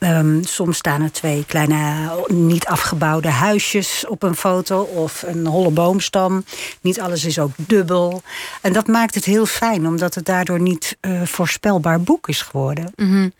[0.06, 5.70] Um, soms staan er twee kleine niet afgebouwde huisjes op een foto of een holle
[5.70, 6.46] boomstam.
[6.82, 8.22] Niet alles is ook dubbel.
[8.62, 12.91] En dat maakt het heel fijn, omdat het daardoor niet uh, voorspelbaar boek is geworden.
[12.96, 13.34] -hmm.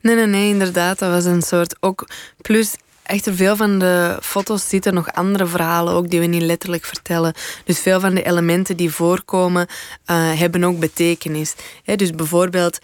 [0.00, 0.98] Nee, nee, nee, inderdaad.
[0.98, 2.08] Dat was een soort ook.
[2.40, 6.84] Plus achter veel van de foto's zitten nog andere verhalen ook die we niet letterlijk
[6.84, 7.34] vertellen.
[7.64, 9.66] Dus veel van de elementen die voorkomen
[10.06, 11.54] uh, hebben ook betekenis.
[11.96, 12.78] dus bijvoorbeeld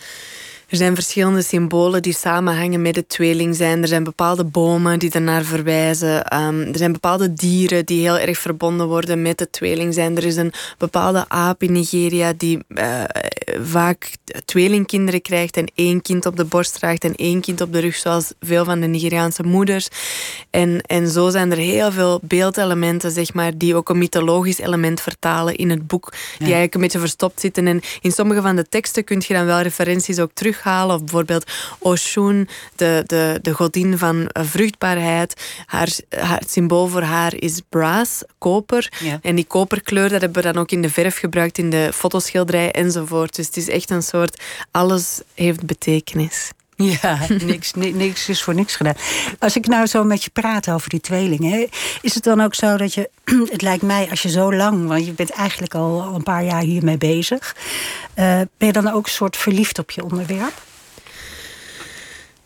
[0.69, 3.83] er zijn verschillende symbolen die samenhangen met het tweeling zijn.
[3.83, 6.37] Er zijn bepaalde bomen die ernaar verwijzen.
[6.39, 10.17] Um, er zijn bepaalde dieren die heel erg verbonden worden met het tweeling zijn.
[10.17, 13.03] Er is een bepaalde aap in Nigeria die uh,
[13.61, 14.11] vaak
[14.45, 17.97] tweelingkinderen krijgt en één kind op de borst draagt en één kind op de rug,
[17.97, 19.89] zoals veel van de Nigeriaanse moeders.
[20.51, 25.01] En, en zo zijn er heel veel beeldelementen, zeg maar, die ook een mythologisch element
[25.01, 27.67] vertalen in het boek, die eigenlijk een beetje verstopt zitten.
[27.67, 31.51] En in sommige van de teksten kun je dan wel referenties ook terug of bijvoorbeeld
[31.79, 35.43] Oshun, de, de, de godin van vruchtbaarheid.
[35.67, 38.93] Haar, haar, het symbool voor haar is brass, koper.
[39.23, 42.71] En die koperkleur dat hebben we dan ook in de verf gebruikt, in de fotoschilderij
[42.71, 43.37] enzovoort.
[43.37, 46.51] Dus het is echt een soort, alles heeft betekenis.
[47.03, 48.95] Ja, niks, niks is voor niks gedaan.
[49.39, 51.69] Als ik nou zo met je praat over die tweelingen,
[52.01, 53.11] is het dan ook zo dat je,
[53.51, 56.63] het lijkt mij als je zo lang, want je bent eigenlijk al, een paar jaar
[56.63, 57.57] hiermee bezig,
[58.19, 60.63] uh, ben je dan ook een soort verliefd op je onderwerp?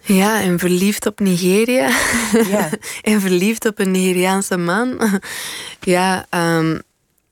[0.01, 1.91] Ja, en verliefd op Nigeria.
[2.49, 2.69] Ja.
[3.03, 5.01] en verliefd op een Nigeriaanse man.
[5.81, 6.83] ja, um,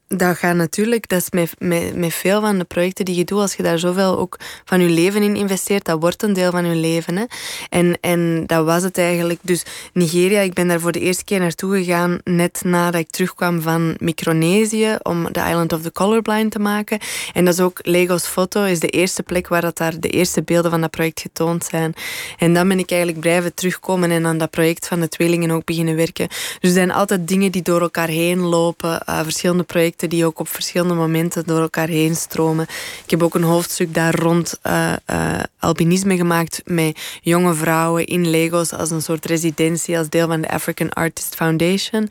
[0.09, 3.40] dat gaat natuurlijk, dat is met, met, met veel van de projecten die je doet,
[3.40, 6.66] als je daar zoveel ook van je leven in investeert, dat wordt een deel van
[6.66, 7.16] je leven.
[7.16, 7.25] Hè.
[7.68, 9.40] En, en dat was het eigenlijk.
[9.42, 13.61] Dus Nigeria, ik ben daar voor de eerste keer naartoe gegaan, net nadat ik terugkwam
[13.61, 16.99] van Micronesië, om de Island of the Colorblind te maken.
[17.33, 20.42] En dat is ook Legos Foto, is de eerste plek waar dat daar de eerste
[20.42, 21.94] beelden van dat project getoond zijn.
[22.38, 25.64] En dan ben ik eigenlijk blijven terugkomen en aan dat project van de tweelingen ook
[25.64, 26.29] beginnen werken.
[26.29, 30.39] Dus er zijn altijd dingen die door elkaar heen lopen, uh, verschillende projecten die ook
[30.39, 32.67] op verschillende momenten door elkaar heen stromen.
[33.05, 38.31] Ik heb ook een hoofdstuk daar rond uh, uh, albinisme gemaakt met jonge vrouwen in
[38.31, 42.09] Legos als een soort residentie, als deel van de African Artist Foundation.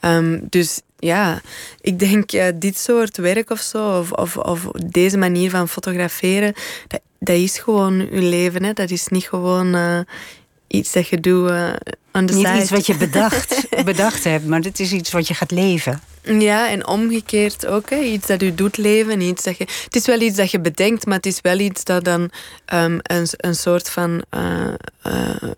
[0.00, 1.40] Um, dus ja,
[1.80, 6.54] ik denk dit soort werk of zo, of, of, of, deze manier van fotograferen,
[6.88, 8.64] dat, dat is gewoon je leven.
[8.64, 8.72] Hè?
[8.72, 10.00] Dat is niet gewoon uh,
[10.72, 11.72] iets dat je doet uh,
[12.10, 12.60] aan de Niet side.
[12.60, 16.00] iets wat je bedacht, bedacht hebt, maar dit is iets wat je gaat leven.
[16.22, 17.90] Ja, en omgekeerd ook.
[17.90, 17.98] Hè.
[17.98, 19.20] Iets dat je doet leven.
[19.20, 21.84] Iets dat je, het is wel iets dat je bedenkt, maar het is wel iets
[21.84, 22.20] dat dan
[22.74, 24.68] um, een, een soort van uh,
[25.06, 25.50] uh,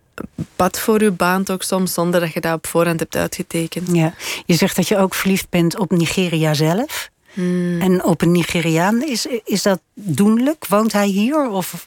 [0.57, 3.89] pad voor je baant ook soms, zonder dat je dat op voorhand hebt uitgetekend.
[3.93, 4.15] Ja.
[4.47, 7.11] Je zegt dat je ook verliefd bent op Nigeria zelf.
[7.33, 7.81] Hmm.
[7.81, 9.03] En op een Nigeriaan.
[9.03, 10.67] Is, is dat doenlijk?
[10.67, 11.49] Woont hij hier?
[11.49, 11.87] Of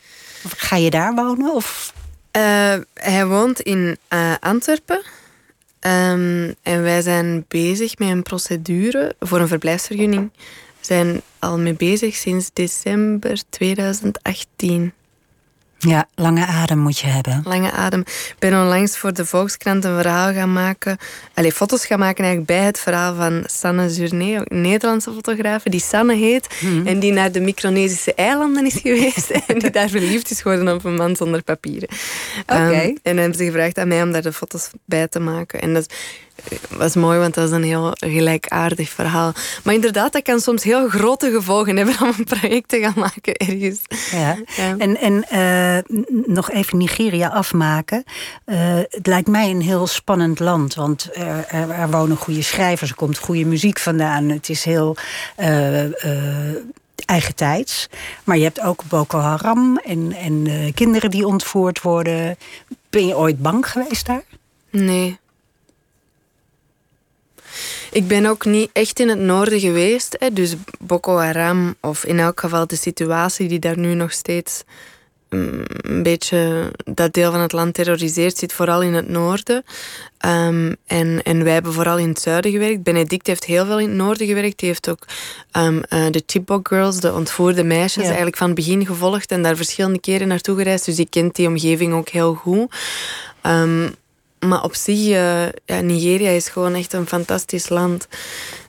[0.57, 1.53] ga je daar wonen?
[1.53, 1.93] Of...
[2.38, 3.97] Uh, hij woont in
[4.39, 5.02] Antwerpen.
[5.80, 10.32] Um, en wij zijn bezig met een procedure voor een verblijfsvergunning.
[10.80, 14.93] We zijn al mee bezig sinds december 2018.
[15.79, 17.41] Ja, lange adem moet je hebben.
[17.43, 17.99] Lange adem.
[17.99, 20.97] Ik ben onlangs voor de Volkskrant een verhaal gaan maken.
[21.33, 25.79] Allee, foto's gaan maken eigenlijk bij het verhaal van Sanne Journé, een Nederlandse fotograaf, die
[25.79, 26.47] Sanne heet.
[26.61, 26.87] Mhm.
[26.87, 29.29] En die naar de Micronesische eilanden is geweest.
[29.47, 31.89] en die daar verliefd is geworden op een man zonder papieren.
[32.41, 32.83] Oké.
[32.83, 35.61] Um, en hebben ze gevraagd aan mij om daar de foto's bij te maken.
[35.61, 35.93] En dat
[36.69, 39.32] was mooi, want dat is een heel gelijkaardig verhaal.
[39.63, 43.34] Maar inderdaad, dat kan soms heel grote gevolgen hebben om een project te gaan maken
[43.34, 43.80] ergens.
[44.12, 44.38] Ja.
[44.78, 48.04] En, en uh, nog even Nigeria afmaken.
[48.45, 48.58] Uh,
[48.89, 52.95] het lijkt mij een heel spannend land, want er, er, er, wonen goede schrijvers, er
[52.95, 54.30] komt goede muziek vandaan.
[54.30, 54.95] Het is heel.
[55.38, 55.86] Uh,
[57.06, 57.89] eigentijds.
[58.23, 62.38] Maar je hebt ook Boko Haram en, en kinderen die ontvoerd worden.
[62.89, 64.23] Ben je ooit bang geweest daar?
[64.71, 65.19] Nee.
[67.91, 70.15] Ik ben ook niet echt in het noorden geweest.
[70.19, 70.33] Hè.
[70.33, 74.63] Dus Boko Haram, of in elk geval de situatie die daar nu nog steeds
[75.29, 79.63] mm, een beetje dat deel van het land terroriseert, zit vooral in het noorden.
[80.25, 82.83] Um, en, en wij hebben vooral in het zuiden gewerkt.
[82.83, 84.59] Benedict heeft heel veel in het noorden gewerkt.
[84.59, 85.05] Die heeft ook
[85.57, 88.07] um, uh, de Chibok Girls, de ontvoerde meisjes, ja.
[88.07, 90.85] eigenlijk van het begin gevolgd en daar verschillende keren naartoe gereisd.
[90.85, 92.75] Dus die kent die omgeving ook heel goed.
[93.43, 93.95] Um,
[94.39, 98.08] maar op zich, uh, ja, Nigeria is gewoon echt een fantastisch land.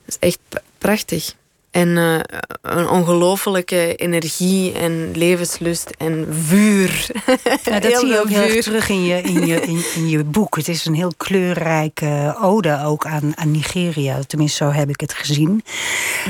[0.05, 0.39] Het is echt
[0.79, 1.35] prachtig.
[1.71, 2.19] En uh,
[2.63, 7.07] een ongelofelijke energie en levenslust en vuur.
[7.65, 10.25] Ja, dat zie je ook heel erg terug in je, in, je, in, in, je
[10.25, 10.57] boek.
[10.57, 14.19] Het is een heel kleurrijke ode ook aan, aan Nigeria.
[14.27, 15.65] Tenminste, zo heb ik het gezien.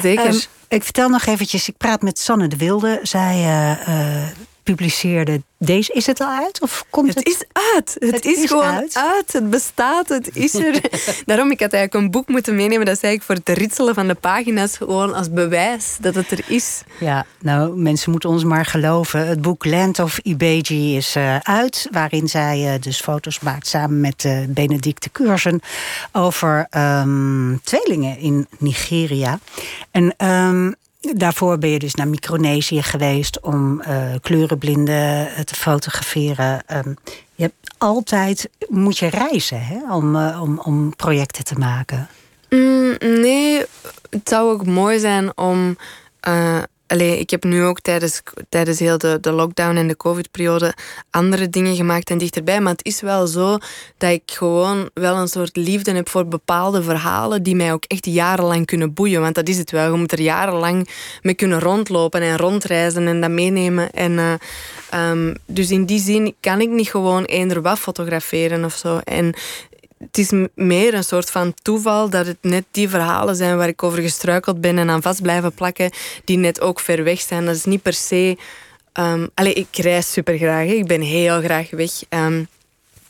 [0.03, 0.27] Zeker.
[0.27, 3.01] Um, ik vertel nog eventjes, ik praat met Sanne de Wilde.
[3.03, 4.29] Zij uh,
[4.75, 5.93] publiceerde deze.
[5.93, 6.63] Is het al uit?
[6.63, 7.19] Of komt het?
[7.19, 7.97] Het is uit.
[7.99, 9.33] Het, is, gewoon uit.
[9.33, 10.09] Het bestaat.
[10.09, 10.81] Het is er.
[11.27, 12.87] Daarom, ik had eigenlijk een boek moeten meenemen.
[12.87, 14.77] Dat zei ik voor het ritselen van de pagina's.
[14.77, 16.83] Gewoon als bewijs dat het er is.
[17.01, 19.27] Ja, nou, mensen moeten ons maar geloven.
[19.27, 21.89] Het boek Land of Ibeji is uh, uit.
[21.91, 25.61] Waarin zij uh, dus foto's maakt samen met uh, Benedicte Cursen.
[26.13, 29.39] Over um, tweelingen in Nigeria.
[29.91, 36.63] En um, Daarvoor ben je dus naar Micronesië geweest om uh, kleurenblinden te fotograferen.
[36.73, 36.97] Um,
[37.35, 42.09] je hebt altijd moet je reizen hè, om, uh, om, om projecten te maken.
[42.51, 43.65] Mm, nee,
[44.11, 45.77] het zou ook mooi zijn om
[46.89, 50.75] Allee, ik heb nu ook tijdens, tijdens heel de, de lockdown en de covid-periode
[51.11, 52.61] andere dingen gemaakt en dichterbij.
[52.61, 53.59] Maar het is wel zo
[53.99, 58.07] dat ik gewoon wel een soort liefde heb voor bepaalde verhalen die mij ook echt
[58.07, 59.21] jarenlang kunnen boeien.
[59.21, 59.93] Want dat is het wel.
[59.93, 60.89] Je moet er jarenlang
[61.23, 63.91] mee kunnen rondlopen en rondreizen en dat meenemen.
[63.91, 64.33] En, uh,
[65.11, 68.99] um, dus in die zin kan ik niet gewoon eender wat fotograferen of zo.
[69.05, 69.35] En
[69.99, 73.83] het is meer een soort van toeval dat het net die verhalen zijn waar ik
[73.83, 75.91] over gestruikeld ben en aan vast blijven plakken,
[76.25, 77.45] die net ook ver weg zijn.
[77.45, 78.37] Dat is niet per se.
[78.93, 80.69] Um, ik reis super graag.
[80.69, 81.91] Ik ben heel graag weg.
[82.09, 82.49] Um,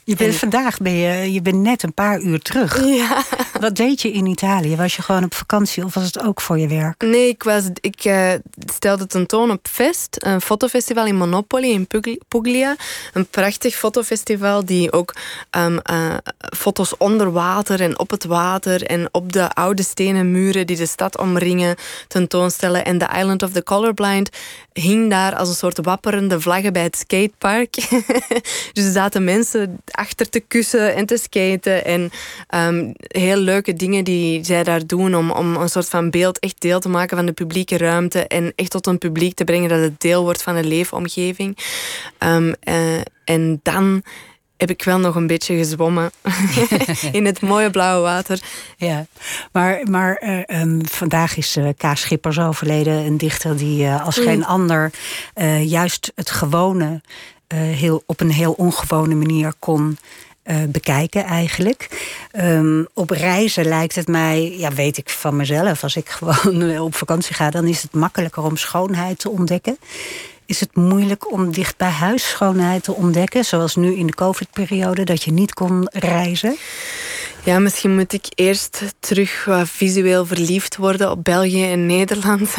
[0.08, 2.86] je bent vandaag ben je, je bent net een paar uur terug.
[2.86, 3.22] Ja.
[3.60, 4.76] Wat deed je in Italië?
[4.76, 7.02] Was je gewoon op vakantie of was het ook voor je werk?
[7.02, 8.32] Nee, ik, was, ik uh,
[8.72, 11.86] stelde tentoon op Fest, een fotofestival in Monopoli in
[12.28, 12.76] Puglia.
[13.12, 15.14] Een prachtig fotofestival die ook
[15.56, 16.14] um, uh,
[16.56, 20.86] foto's onder water en op het water en op de oude stenen muren die de
[20.86, 22.84] stad omringen tentoonstellen.
[22.84, 24.30] En The Island of the Colorblind
[24.72, 27.74] hing daar als een soort wapperende vlaggen bij het skatepark.
[28.72, 31.84] dus er zaten mensen achter te kussen en te skaten.
[31.84, 32.10] En
[32.54, 36.60] um, heel leuke dingen die zij daar doen om, om een soort van beeld echt
[36.60, 38.26] deel te maken van de publieke ruimte.
[38.26, 41.58] En echt tot een publiek te brengen dat het deel wordt van de leefomgeving.
[42.18, 44.02] Um, uh, en dan
[44.56, 46.10] heb ik wel nog een beetje gezwommen
[47.12, 48.40] in het mooie blauwe water.
[48.76, 49.06] Ja,
[49.52, 53.04] maar, maar uh, um, vandaag is uh, Kaas Schippers overleden.
[53.04, 54.24] Een dichter die uh, als mm.
[54.24, 54.90] geen ander
[55.64, 57.00] juist het gewone
[57.56, 59.98] heel, op een heel ongewone manier kon
[60.68, 61.88] bekijken eigenlijk.
[62.32, 65.82] Um, op reizen lijkt het mij, ja weet ik van mezelf...
[65.82, 69.78] als ik gewoon op vakantie ga, dan is het makkelijker om schoonheid te ontdekken.
[70.48, 73.44] Is het moeilijk om dicht bij huis schoonheid te ontdekken?
[73.44, 76.56] Zoals nu in de COVID-periode, dat je niet kon reizen?
[77.44, 82.54] Ja, misschien moet ik eerst terug wat visueel verliefd worden op België en Nederland.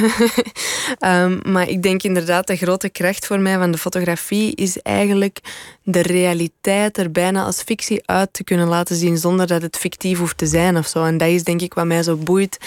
[1.06, 5.39] um, maar ik denk inderdaad, de grote kracht voor mij van de fotografie is eigenlijk
[5.84, 10.18] de realiteit er bijna als fictie uit te kunnen laten zien zonder dat het fictief
[10.18, 11.04] hoeft te zijn of zo.
[11.04, 12.58] En dat is denk ik wat mij zo boeit.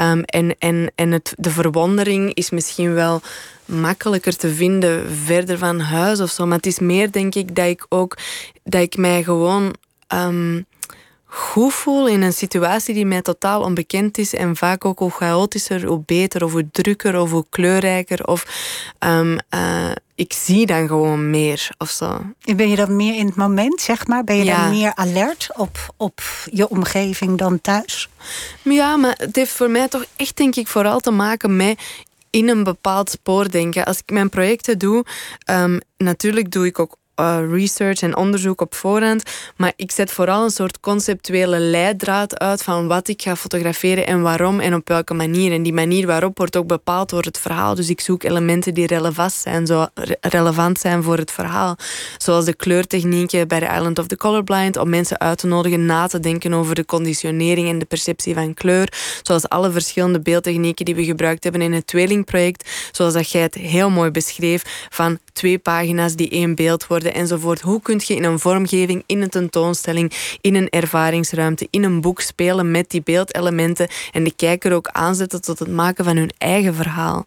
[0.00, 3.20] Um, en en, en het, de verwondering is misschien wel
[3.64, 6.46] makkelijker te vinden verder van huis of zo.
[6.46, 8.16] Maar het is meer, denk ik, dat ik ook
[8.64, 9.74] dat ik mij gewoon
[10.14, 10.66] um,
[11.38, 14.34] goed voel in een situatie die mij totaal onbekend is.
[14.34, 18.26] En vaak ook hoe chaotischer, hoe beter, of hoe drukker, of hoe kleurrijker.
[18.26, 18.46] Of
[18.98, 22.20] um, uh, ik zie dan gewoon meer of zo.
[22.56, 24.24] Ben je dan meer in het moment, zeg maar?
[24.24, 24.60] Ben je ja.
[24.60, 26.20] dan meer alert op, op
[26.50, 28.08] je omgeving dan thuis?
[28.62, 31.80] Ja, maar het heeft voor mij toch echt, denk ik, vooral te maken met
[32.30, 33.84] in een bepaald spoor denken.
[33.84, 35.04] Als ik mijn projecten doe,
[35.50, 39.22] um, natuurlijk doe ik ook uh, research en onderzoek op voorhand.
[39.56, 44.22] Maar ik zet vooral een soort conceptuele leidraad uit van wat ik ga fotograferen en
[44.22, 45.52] waarom en op welke manier.
[45.52, 47.74] En die manier waarop wordt ook bepaald door het verhaal.
[47.74, 49.86] Dus ik zoek elementen die relevant zijn, zo
[50.20, 51.76] relevant zijn voor het verhaal.
[52.18, 56.06] Zoals de kleurtechnieken bij The Island of the Colorblind, om mensen uit te nodigen na
[56.06, 58.92] te denken over de conditionering en de perceptie van kleur.
[59.22, 62.68] Zoals alle verschillende beeldtechnieken die we gebruikt hebben in het tweelingproject.
[62.92, 67.60] Zoals dat jij het heel mooi beschreef van twee pagina's die één beeld worden enzovoort.
[67.60, 72.20] Hoe kun je in een vormgeving, in een tentoonstelling, in een ervaringsruimte, in een boek
[72.20, 76.74] spelen met die beeldelementen en de kijker ook aanzetten tot het maken van hun eigen
[76.74, 77.24] verhaal.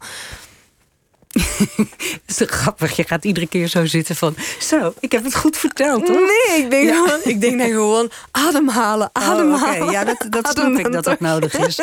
[2.26, 2.96] dat is grappig.
[2.96, 4.36] Je gaat iedere keer zo zitten van...
[4.60, 6.22] Zo, ik heb het goed verteld, hoor.
[6.22, 6.94] Nee, ik denk, ja.
[6.94, 9.88] gewoon, ik denk dan gewoon ademhalen, ademhalen.
[9.88, 11.80] Oh, Ja, dat, dat snap ik dat dat nodig is.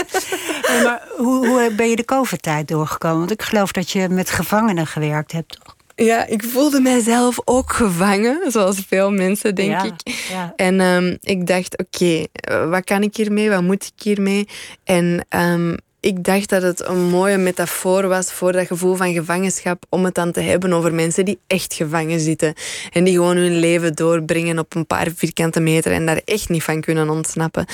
[0.84, 3.18] maar hoe, hoe ben je de COVID-tijd doorgekomen?
[3.18, 5.76] Want ik geloof dat je met gevangenen gewerkt hebt, toch?
[6.04, 10.14] Ja, ik voelde mijzelf ook gevangen, zoals veel mensen, denk ja, ik.
[10.30, 10.52] Ja.
[10.56, 13.50] En um, ik dacht, oké, okay, wat kan ik hiermee?
[13.50, 14.48] Wat moet ik hiermee?
[14.84, 19.84] En um, ik dacht dat het een mooie metafoor was voor dat gevoel van gevangenschap
[19.88, 22.54] om het dan te hebben over mensen die echt gevangen zitten
[22.92, 26.62] en die gewoon hun leven doorbrengen op een paar vierkante meter en daar echt niet
[26.62, 27.66] van kunnen ontsnappen.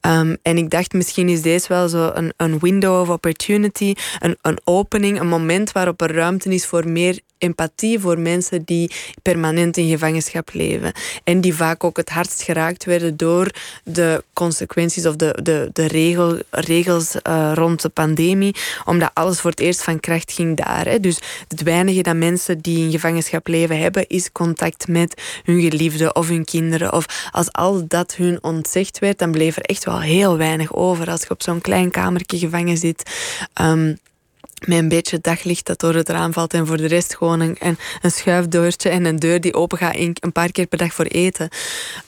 [0.00, 4.36] Um, en ik dacht misschien is deze wel zo een, een window of opportunity, een,
[4.42, 8.90] een opening, een moment waarop er ruimte is voor meer empathie voor mensen die
[9.22, 10.92] permanent in gevangenschap leven.
[11.24, 13.50] En die vaak ook het hardst geraakt werden door
[13.84, 18.54] de consequenties of de, de, de regel, regels uh, rond de pandemie.
[18.84, 20.86] Omdat alles voor het eerst van kracht ging daar.
[20.86, 21.00] Hè.
[21.00, 26.12] Dus het weinige dat mensen die in gevangenschap leven hebben, is contact met hun geliefde
[26.12, 26.92] of hun kinderen.
[26.92, 31.10] Of als al dat hun ontzegd werd, dan bleef er echt wel heel weinig over.
[31.10, 33.10] Als je op zo'n klein kamertje gevangen zit.
[33.60, 33.98] Um,
[34.66, 37.56] met een beetje daglicht dat door het raam valt en voor de rest gewoon een,
[37.58, 41.04] een, een schuifdeurtje en een deur die open gaat een paar keer per dag voor
[41.04, 41.48] eten.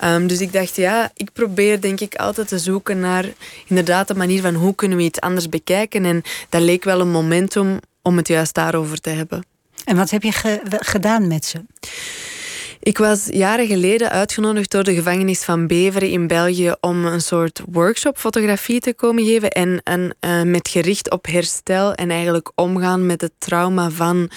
[0.05, 3.25] Um, dus ik dacht, ja, ik probeer denk ik altijd te zoeken naar
[3.67, 7.11] inderdaad de manier van hoe kunnen we iets anders bekijken en dat leek wel een
[7.11, 9.45] momentum om het juist daarover te hebben.
[9.85, 11.65] En wat heb je gedaan met ze?
[12.85, 17.61] Ik was jaren geleden uitgenodigd door de gevangenis van Beveren in België om een soort
[17.71, 23.21] workshop fotografie te komen geven en, uh, met gericht op herstel en eigenlijk omgaan met
[23.21, 24.31] het trauma van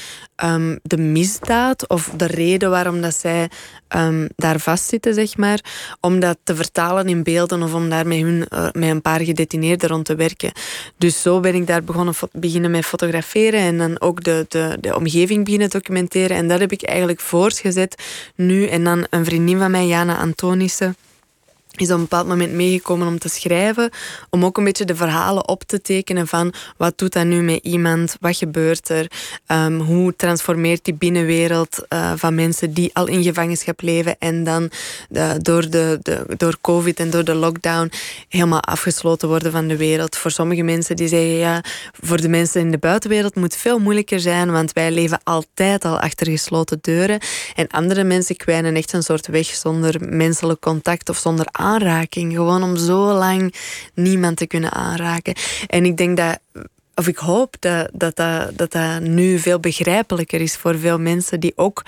[0.43, 3.49] um, de misdaad of de reden waarom dat zij
[3.95, 5.59] um, daar vastzitten, zeg maar,
[5.99, 9.21] om dat te vertalen in beelden of om daar met, hun, uh, met een paar
[9.21, 10.51] gedetineerden rond te werken.
[10.97, 14.95] Dus zo ben ik daar begonnen beginnen met fotograferen en dan ook de, de, de
[14.95, 16.37] omgeving beginnen documenteren.
[16.37, 18.03] En dat heb ik eigenlijk voortgezet
[18.35, 18.65] nu.
[18.65, 20.95] En dan een vriendin van mij, Jana Antonissen
[21.81, 23.89] is op een bepaald moment meegekomen om te schrijven.
[24.29, 27.59] Om ook een beetje de verhalen op te tekenen van wat doet dat nu met
[27.63, 28.17] iemand?
[28.19, 29.11] Wat gebeurt er?
[29.47, 34.69] Um, hoe transformeert die binnenwereld uh, van mensen die al in gevangenschap leven en dan
[35.11, 37.91] uh, door, de, de, door COVID en door de lockdown
[38.29, 40.17] helemaal afgesloten worden van de wereld?
[40.17, 41.63] Voor sommige mensen die zeggen ja,
[42.01, 45.85] voor de mensen in de buitenwereld moet het veel moeilijker zijn, want wij leven altijd
[45.85, 47.19] al achter gesloten deuren.
[47.55, 52.33] En andere mensen kwijnen echt een soort weg zonder menselijk contact of zonder aandacht aanraking.
[52.33, 53.53] Gewoon om zo lang
[53.93, 55.35] niemand te kunnen aanraken.
[55.67, 56.39] En ik denk dat
[56.97, 61.39] of ik hoop dat dat, dat, dat dat nu veel begrijpelijker is voor veel mensen
[61.39, 61.85] die ook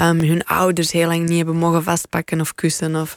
[0.00, 2.96] um, hun ouders heel lang niet hebben mogen vastpakken of kussen.
[2.96, 3.16] Of,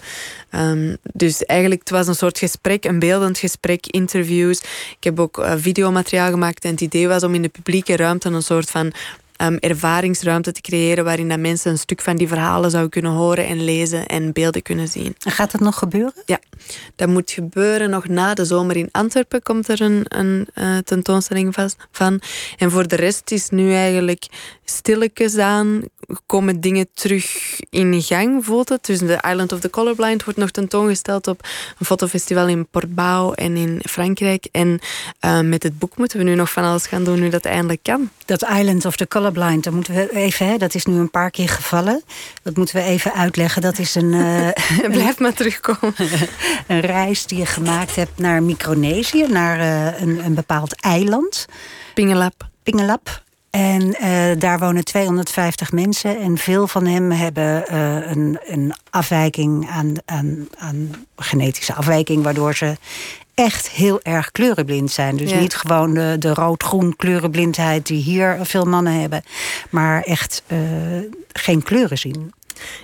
[0.51, 4.59] um, dus eigenlijk, het was een soort gesprek, een beeldend gesprek, interviews.
[4.97, 8.29] Ik heb ook uh, videomateriaal gemaakt en het idee was om in de publieke ruimte
[8.29, 8.93] een soort van
[9.41, 13.45] um, ervaringsruimte te creëren waarin dat mensen een stuk van die verhalen zouden kunnen horen
[13.45, 15.15] en lezen en beelden kunnen zien.
[15.19, 16.13] En gaat dat nog gebeuren?
[16.25, 16.39] Ja,
[16.95, 17.89] dat moet gebeuren.
[17.89, 21.55] Nog na de zomer in Antwerpen komt er een, een uh, tentoonstelling
[21.91, 22.21] van.
[22.57, 24.27] En voor de rest is nu eigenlijk
[24.63, 25.81] stilletjes aan
[26.25, 28.85] komen dingen terug in gang, voelt het.
[28.85, 31.47] Dus de Island of the Colorblind wordt nog tentoongesteld op
[31.79, 34.47] een fotofestival in Portbouw en in Frankrijk.
[34.51, 34.79] En
[35.25, 37.83] uh, met het boek moeten we nu nog van alles gaan doen nu dat eindelijk
[37.83, 38.09] kan.
[38.25, 41.31] Dat Island of the Colorblind, dat moeten we even, hè, dat is nu een paar
[41.31, 42.03] keer gevallen.
[42.43, 43.61] Dat moeten we even uitleggen.
[43.61, 44.13] Dat is een.
[44.25, 45.95] Uh, Blijf maar terugkomen.
[46.67, 51.45] een reis die je gemaakt hebt naar Micronesië, naar uh, een, een bepaald eiland.
[51.93, 52.47] Pingelap.
[52.63, 53.23] Pingelap.
[53.55, 56.19] En uh, daar wonen 250 mensen.
[56.19, 62.55] En veel van hen hebben uh, een, een afwijking aan, aan, aan genetische afwijking, waardoor
[62.55, 62.77] ze
[63.33, 65.17] echt heel erg kleurenblind zijn.
[65.17, 69.23] Dus niet gewoon de, de rood-groen kleurenblindheid die hier veel mannen hebben,
[69.69, 70.59] maar echt uh,
[71.33, 72.33] geen kleuren zien.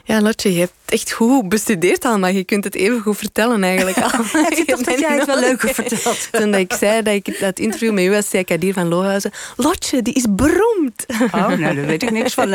[0.04, 2.30] Ja, Lotje, je hebt echt goed bestudeerd allemaal.
[2.30, 3.98] Je kunt het even goed vertellen eigenlijk.
[4.58, 6.28] Je toch dat jij het wel leuker verteld?
[6.32, 9.32] Toen ik zei dat ik dat interview met u was, zei Kadir van Lohuizen...
[9.56, 11.06] Lotje, die is beroemd.
[11.32, 12.50] Oh, nou, daar weet ik niks van.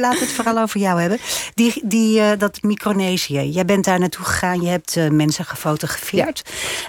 [0.00, 1.18] Laat het vooral over jou hebben.
[1.54, 4.60] Die, die, uh, dat Micronesië, jij bent daar naartoe gegaan.
[4.60, 6.42] Je hebt uh, mensen gefotografeerd.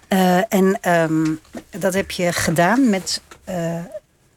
[0.10, 3.22] Uh, en um, dat heb je gedaan met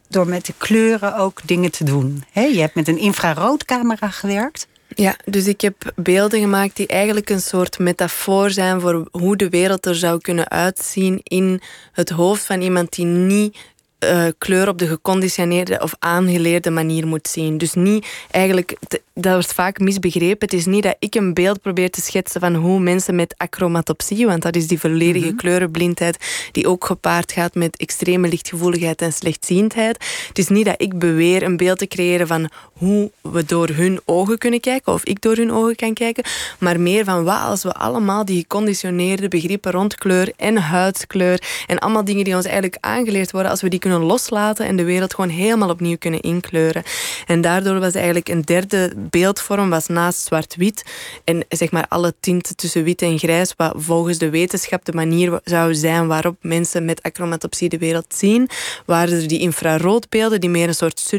[0.08, 2.24] door met de kleuren ook dingen te doen.
[2.32, 4.66] je hebt met een infraroodcamera gewerkt.
[4.94, 9.48] Ja, dus ik heb beelden gemaakt die eigenlijk een soort metafoor zijn voor hoe de
[9.48, 11.60] wereld er zou kunnen uitzien in
[11.92, 13.56] het hoofd van iemand die niet
[14.04, 17.58] uh, kleur op de geconditioneerde of aangeleerde manier moet zien.
[17.58, 18.76] Dus niet eigenlijk,
[19.14, 20.48] dat wordt vaak misbegrepen.
[20.48, 24.26] Het is niet dat ik een beeld probeer te schetsen van hoe mensen met achromatopsie,
[24.26, 25.36] want dat is die volledige mhm.
[25.36, 30.04] kleurenblindheid die ook gepaard gaat met extreme lichtgevoeligheid en slechtziendheid.
[30.28, 34.00] Het is niet dat ik beweer een beeld te creëren van hoe we door hun
[34.04, 36.24] ogen kunnen kijken of ik door hun ogen kan kijken,
[36.58, 41.78] maar meer van wat als we allemaal die geconditioneerde begrippen rond kleur en huidskleur en
[41.78, 45.14] allemaal dingen die ons eigenlijk aangeleerd worden, als we die kunnen loslaten en de wereld
[45.14, 46.82] gewoon helemaal opnieuw kunnen inkleuren.
[47.26, 50.84] En daardoor was eigenlijk een derde beeldvorm was naast zwart-wit
[51.24, 55.40] en zeg maar alle tinten tussen wit en grijs, wat volgens de wetenschap de manier
[55.44, 58.48] zou zijn waarop mensen met achromatopsie de wereld zien,
[58.86, 61.14] waren er die infraroodbeelden die meer een soort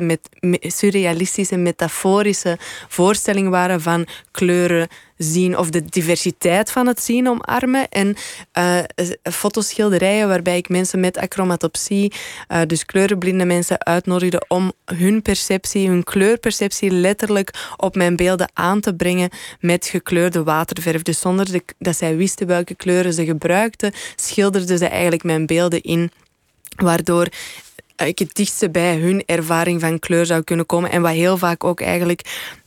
[0.00, 0.20] met,
[0.60, 2.58] surrealistische metaforische
[2.88, 7.88] voorstelling waren van kleuren zien of de diversiteit van het zien omarmen.
[7.88, 8.16] En
[8.58, 8.78] uh,
[9.22, 12.12] fotoschilderijen waarbij ik mensen met achromatopsie,
[12.48, 18.80] uh, dus kleurenblinde mensen, uitnodigde om hun perceptie, hun kleurperceptie letterlijk op mijn beelden aan
[18.80, 21.02] te brengen met gekleurde waterverf.
[21.02, 25.80] Dus zonder de, dat zij wisten welke kleuren ze gebruikten, schilderden ze eigenlijk mijn beelden
[25.80, 26.10] in.
[26.76, 27.28] Waardoor
[27.96, 30.90] ik het dichtste bij hun ervaring van kleur zou kunnen komen.
[30.90, 32.20] En wat heel vaak ook eigenlijk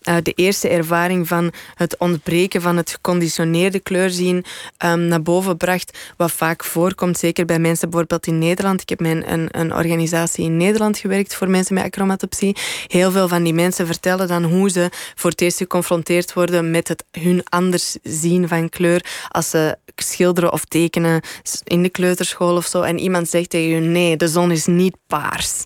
[0.07, 4.45] uh, de eerste ervaring van het ontbreken van het geconditioneerde kleurzien
[4.85, 5.97] um, naar boven bracht.
[6.17, 8.81] Wat vaak voorkomt, zeker bij mensen bijvoorbeeld in Nederland.
[8.81, 12.55] Ik heb met een, een organisatie in Nederland gewerkt voor mensen met achromatopsie.
[12.87, 16.87] Heel veel van die mensen vertellen dan hoe ze voor het eerst geconfronteerd worden met
[16.87, 19.05] het hun anders zien van kleur.
[19.29, 21.21] Als ze schilderen of tekenen
[21.63, 22.81] in de kleuterschool of zo.
[22.81, 25.63] En iemand zegt tegen je: nee, de zon is niet paars.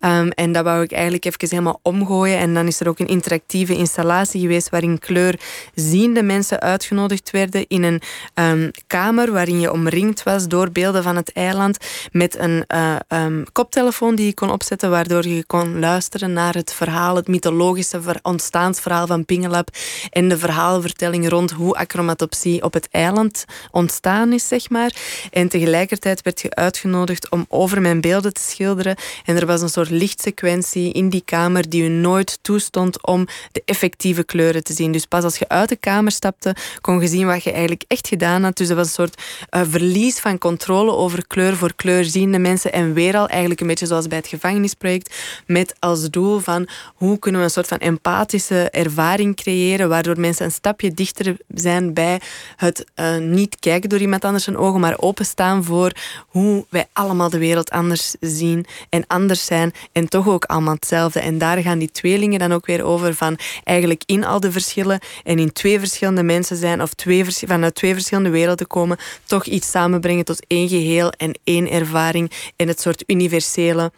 [0.00, 2.38] Um, en dat wou ik eigenlijk even helemaal omgooien.
[2.38, 7.82] En dan is er ook een interactieve installatie geweest waarin kleurziende mensen uitgenodigd werden in
[7.82, 8.02] een
[8.34, 11.76] um, kamer waarin je omringd was door beelden van het eiland
[12.12, 16.72] met een uh, um, koptelefoon die je kon opzetten waardoor je kon luisteren naar het
[16.72, 19.68] verhaal, het mythologische ontstaansverhaal van Pingelap
[20.10, 24.92] en de verhaalvertelling rond hoe acromatopsie op het eiland ontstaan is, zeg maar.
[25.30, 29.68] En tegelijkertijd werd je uitgenodigd om over mijn beelden te schilderen en er was een
[29.68, 34.92] soort lichtsequentie in die kamer die u nooit toestond om de effectieve kleuren te zien.
[34.92, 38.08] Dus pas als je uit de kamer stapte, kon je zien wat je eigenlijk echt
[38.08, 38.56] gedaan had.
[38.56, 42.72] Dus dat was een soort uh, verlies van controle over kleur voor kleurziende mensen.
[42.72, 45.14] En weer al eigenlijk een beetje zoals bij het gevangenisproject,
[45.46, 50.44] met als doel van hoe kunnen we een soort van empathische ervaring creëren, waardoor mensen
[50.44, 52.20] een stapje dichter zijn bij
[52.56, 55.92] het uh, niet kijken door iemand anders zijn ogen, maar openstaan voor
[56.28, 61.20] hoe wij allemaal de wereld anders zien en anders zijn en toch ook allemaal hetzelfde.
[61.20, 65.00] En daar gaan die tweelingen dan ook weer over van eigenlijk in al de verschillen
[65.24, 69.70] en in twee verschillende mensen zijn of twee, vanuit twee verschillende werelden komen, toch iets
[69.70, 73.92] samenbrengen tot één geheel en één ervaring en het soort universele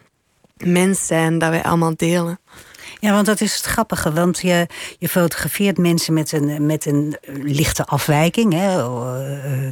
[0.57, 2.39] mens zijn dat wij allemaal delen.
[2.99, 4.13] Ja, want dat is het grappige.
[4.13, 4.67] Want je,
[4.99, 8.53] je fotografeert mensen met een, met een lichte afwijking.
[8.53, 8.77] Hè?
[8.77, 9.69] Uh,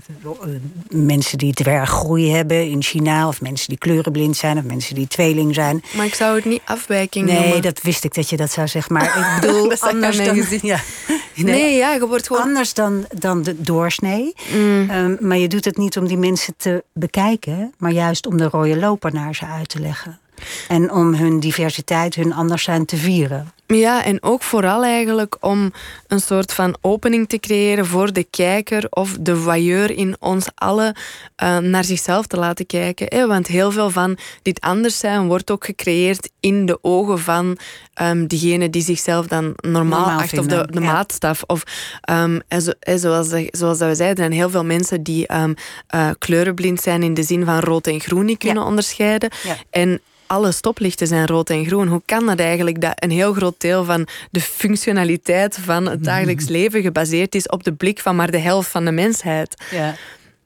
[0.90, 3.28] mensen die dwerggroei hebben in China.
[3.28, 4.58] Of mensen die kleurenblind zijn.
[4.58, 5.84] Of mensen die tweeling zijn.
[5.96, 7.52] Maar ik zou het niet afwijking nee, noemen.
[7.52, 8.94] Nee, dat wist ik dat je dat zou zeggen.
[8.94, 10.46] Maar ik bedoel, anders dan...
[10.62, 10.80] Ja.
[11.36, 12.42] Nee, nee, ja, je wordt gewoon...
[12.42, 14.34] Anders dan, dan de doorsnee.
[14.54, 14.90] Mm.
[14.90, 17.74] Um, maar je doet het niet om die mensen te bekijken.
[17.78, 20.20] Maar juist om de rode loper naar ze uit te leggen.
[20.68, 23.54] En om hun diversiteit, hun anders zijn te vieren.
[23.68, 25.74] Ja, en ook vooral eigenlijk om
[26.08, 30.96] een soort van opening te creëren voor de kijker of de voyeur in ons allen
[31.44, 33.08] uh, naar zichzelf te laten kijken.
[33.10, 33.28] Hè?
[33.28, 37.58] Want heel veel van dit anders zijn wordt ook gecreëerd in de ogen van
[38.02, 41.44] um, diegene die zichzelf dan normaal, acht of de, de maatstaf.
[41.48, 41.64] Of
[42.10, 45.54] um, zo, zoals, zoals dat we zeiden, er zijn heel veel mensen die um,
[45.96, 49.30] uh, kleurenblind zijn in de zin van rood en groen niet kunnen onderscheiden.
[49.44, 49.56] Ja.
[49.70, 51.88] En alle stoplichten zijn rood en groen.
[51.88, 56.48] Hoe kan dat eigenlijk dat een heel groot deel van de functionaliteit van het dagelijks
[56.58, 59.64] leven gebaseerd is op de blik van maar de helft van de mensheid?
[59.72, 59.96] Ja,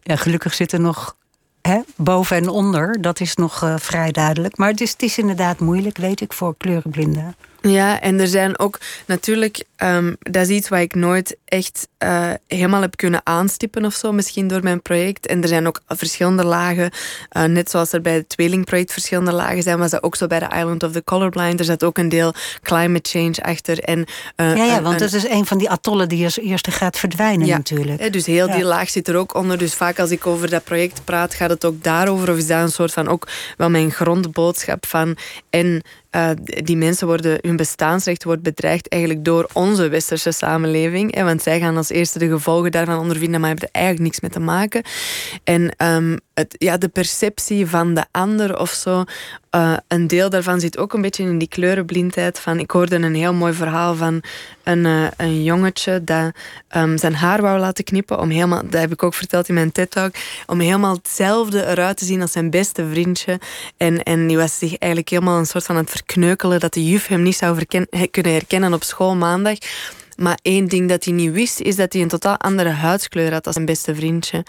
[0.02, 1.16] ja gelukkig zitten nog
[1.62, 3.02] hè, boven en onder.
[3.02, 4.58] Dat is nog uh, vrij duidelijk.
[4.58, 7.36] Maar het is, het is inderdaad moeilijk, weet ik, voor kleurenblinden.
[7.62, 12.30] Ja, en er zijn ook natuurlijk, um, dat is iets wat ik nooit echt uh,
[12.48, 15.28] helemaal heb kunnen aanstippen of zo, misschien door mijn project.
[15.28, 16.92] En er zijn ook verschillende lagen,
[17.38, 20.40] uh, net zoals er bij het tweelingproject verschillende lagen zijn, was dat ook zo bij
[20.40, 21.60] de Island of the Colorblind.
[21.60, 23.80] Er zat ook een deel climate change achter.
[23.80, 26.98] En, uh, ja, ja, want dat is een van die atollen die als eerste gaat
[26.98, 28.14] verdwijnen ja, natuurlijk.
[28.14, 29.58] Dus heel die laag zit er ook onder.
[29.58, 32.32] Dus vaak als ik over dat project praat, gaat het ook daarover.
[32.32, 33.28] Of is dat een soort van ook
[33.58, 35.18] wel mijn grondboodschap van
[35.50, 35.84] en
[36.16, 41.16] uh, die mensen worden, hun bestaansrecht wordt bedreigd eigenlijk door onze westerse samenleving.
[41.16, 44.20] Hè, want zij gaan als eerste de gevolgen daarvan ondervinden, maar hebben er eigenlijk niks
[44.20, 44.84] mee te maken.
[45.44, 49.04] En um, het, ja, de perceptie van de ander of zo,
[49.56, 52.40] uh, een deel daarvan zit ook een beetje in die kleurenblindheid.
[52.40, 54.22] Van, ik hoorde een heel mooi verhaal van
[54.64, 56.32] een, uh, een jongetje dat
[56.76, 58.20] um, zijn haar wou laten knippen.
[58.20, 60.16] Om helemaal, dat heb ik ook verteld in mijn TED-talk.
[60.46, 63.40] Om helemaal hetzelfde eruit te zien als zijn beste vriendje.
[63.78, 66.86] En, en die was zich eigenlijk helemaal een soort van aan het verkneukelen dat de
[66.86, 67.66] juf hem niet zou
[68.12, 69.58] kunnen herkennen op school maandag.
[70.20, 73.46] Maar één ding dat hij niet wist, is dat hij een totaal andere huidskleur had
[73.46, 74.46] als zijn beste vriendje.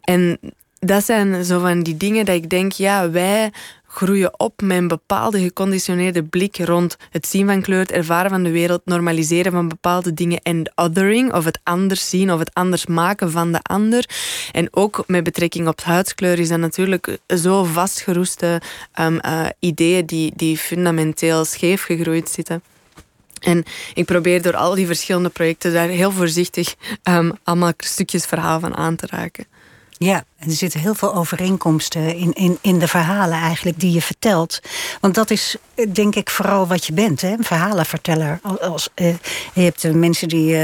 [0.00, 0.38] En
[0.78, 3.50] dat zijn zo van die dingen dat ik denk, ja, wij
[3.86, 8.42] groeien op met een bepaalde geconditioneerde blik rond het zien van kleur, het ervaren van
[8.42, 12.86] de wereld, normaliseren van bepaalde dingen en othering, of het anders zien of het anders
[12.86, 14.08] maken van de ander.
[14.52, 18.60] En ook met betrekking op huidskleur is dat natuurlijk zo vastgeroeste
[19.00, 22.62] um, uh, ideeën die, die fundamenteel scheef gegroeid zitten.
[23.40, 23.64] En
[23.94, 28.76] ik probeer door al die verschillende projecten daar heel voorzichtig um, allemaal stukjes verhaal van
[28.76, 29.46] aan te raken.
[29.98, 34.02] Ja, en er zitten heel veel overeenkomsten in, in, in de verhalen eigenlijk die je
[34.02, 34.60] vertelt.
[35.00, 35.56] Want dat is
[35.92, 37.32] denk ik vooral wat je bent, hè?
[37.32, 38.40] een verhalenverteller.
[38.60, 39.14] Als, uh,
[39.54, 40.58] je hebt mensen die uh,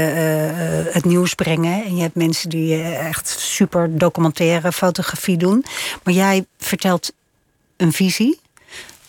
[0.93, 1.83] het nieuws brengen...
[1.83, 5.65] en je hebt mensen die echt super documentaire fotografie doen.
[6.03, 7.11] Maar jij vertelt
[7.77, 8.39] een visie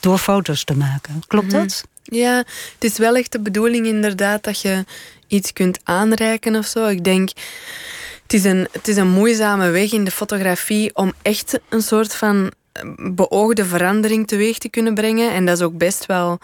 [0.00, 1.22] door foto's te maken.
[1.26, 1.56] Klopt mhm.
[1.56, 1.84] dat?
[2.10, 4.84] Ja, het is wel echt de bedoeling inderdaad dat je
[5.26, 6.86] iets kunt aanreiken of zo.
[6.86, 7.28] Ik denk,
[8.22, 12.14] het is een, het is een moeizame weg in de fotografie om echt een soort
[12.14, 12.52] van
[13.12, 15.32] beoogde verandering teweeg te kunnen brengen.
[15.32, 16.38] En dat is ook best wel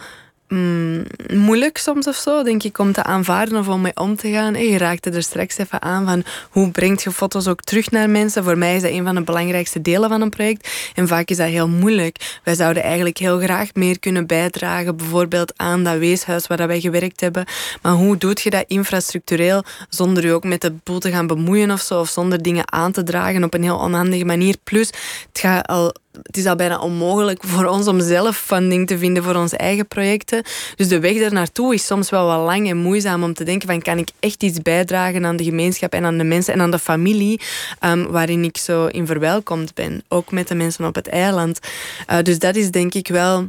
[0.53, 4.31] mm, moeilijk soms of zo, denk ik, om te aanvaarden of om mee om te
[4.31, 4.53] gaan.
[4.53, 8.43] je raakte er straks even aan van hoe brengt je foto's ook terug naar mensen.
[8.43, 10.91] Voor mij is dat een van de belangrijkste delen van een project.
[10.95, 12.39] En vaak is dat heel moeilijk.
[12.43, 17.21] Wij zouden eigenlijk heel graag meer kunnen bijdragen, bijvoorbeeld aan dat weeshuis waar wij gewerkt
[17.21, 17.45] hebben.
[17.81, 21.71] Maar hoe doe je dat infrastructureel zonder je ook met de boel te gaan bemoeien
[21.71, 24.55] of zo, of zonder dingen aan te dragen op een heel onhandige manier.
[24.63, 28.97] Plus, het gaat al het is al bijna onmogelijk voor ons om zelf funding te
[28.97, 30.43] vinden voor onze eigen projecten.
[30.75, 33.67] Dus de weg er naartoe is soms wel wat lang en moeizaam om te denken
[33.67, 36.71] van kan ik echt iets bijdragen aan de gemeenschap en aan de mensen en aan
[36.71, 37.41] de familie
[37.81, 40.03] um, waarin ik zo in verwelkomd ben.
[40.07, 41.59] Ook met de mensen op het eiland.
[42.11, 43.45] Uh, dus dat is denk ik wel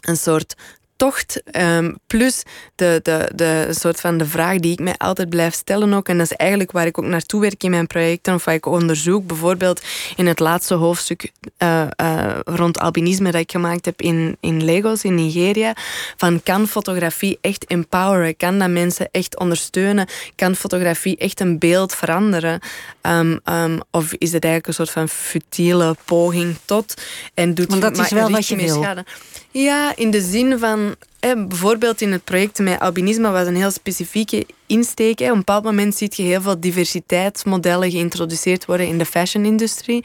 [0.00, 0.54] een soort
[0.96, 1.42] tocht.
[1.56, 2.42] Um, plus
[2.74, 6.08] de, de, de soort van de vraag die ik mij altijd blijf stellen ook.
[6.08, 8.34] En dat is eigenlijk waar ik ook naartoe werk in mijn projecten.
[8.34, 9.26] Of waar ik onderzoek.
[9.26, 9.82] Bijvoorbeeld
[10.16, 15.04] in het laatste hoofdstuk uh, uh, rond albinisme dat ik gemaakt heb in, in Lagos,
[15.04, 15.74] in Nigeria.
[16.16, 18.36] Van kan fotografie echt empoweren?
[18.36, 20.08] Kan dat mensen echt ondersteunen?
[20.34, 22.60] Kan fotografie echt een beeld veranderen?
[23.06, 26.94] Um, um, of is het eigenlijk een soort van futiele poging tot?
[27.34, 28.82] En doet Want dat is wel wat je wil.
[28.82, 29.04] Schade?
[29.50, 34.46] Ja, in de zin van bijvoorbeeld in het project met albinisme was een heel specifieke
[34.66, 35.20] insteek.
[35.20, 40.04] Op een bepaald moment zie je heel veel diversiteitsmodellen geïntroduceerd worden in de fashion-industrie.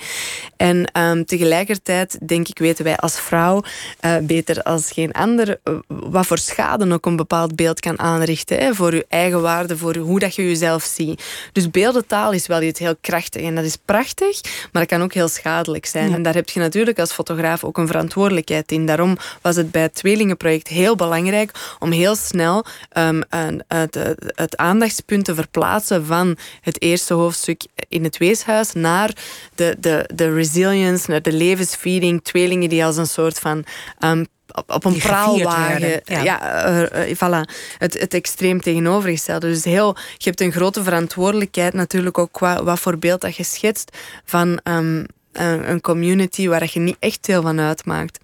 [0.57, 3.63] En um, tegelijkertijd, denk ik, weten wij als vrouw
[4.01, 8.57] uh, beter als geen ander uh, wat voor schade ook een bepaald beeld kan aanrichten.
[8.57, 11.23] Hè, voor je eigen waarde, voor hoe dat je jezelf ziet.
[11.51, 14.41] Dus beeldentaal is wel iets heel krachtig en dat is prachtig,
[14.71, 16.13] maar dat kan ook heel schadelijk zijn.
[16.13, 18.85] En daar heb je natuurlijk als fotograaf ook een verantwoordelijkheid in.
[18.85, 22.65] Daarom was het bij het tweelingenproject heel belangrijk om heel snel
[22.97, 23.23] um,
[23.67, 23.97] het,
[24.35, 29.11] het aandachtspunt te verplaatsen van het eerste hoofdstuk in het weeshuis naar
[29.55, 33.63] de, de, de resilience, naar de levensviering, tweelingen die als een soort van
[33.99, 34.25] um,
[34.67, 36.01] op, een praalwagen.
[36.03, 37.49] Ja, ja uh, uh, voilà.
[37.77, 39.47] Het, het extreem tegenovergestelde.
[39.47, 43.43] Dus heel, je hebt een grote verantwoordelijkheid natuurlijk ook qua wat voor beeld dat je
[43.43, 48.19] schetst van um, een, een community waar je niet echt deel van uitmaakt.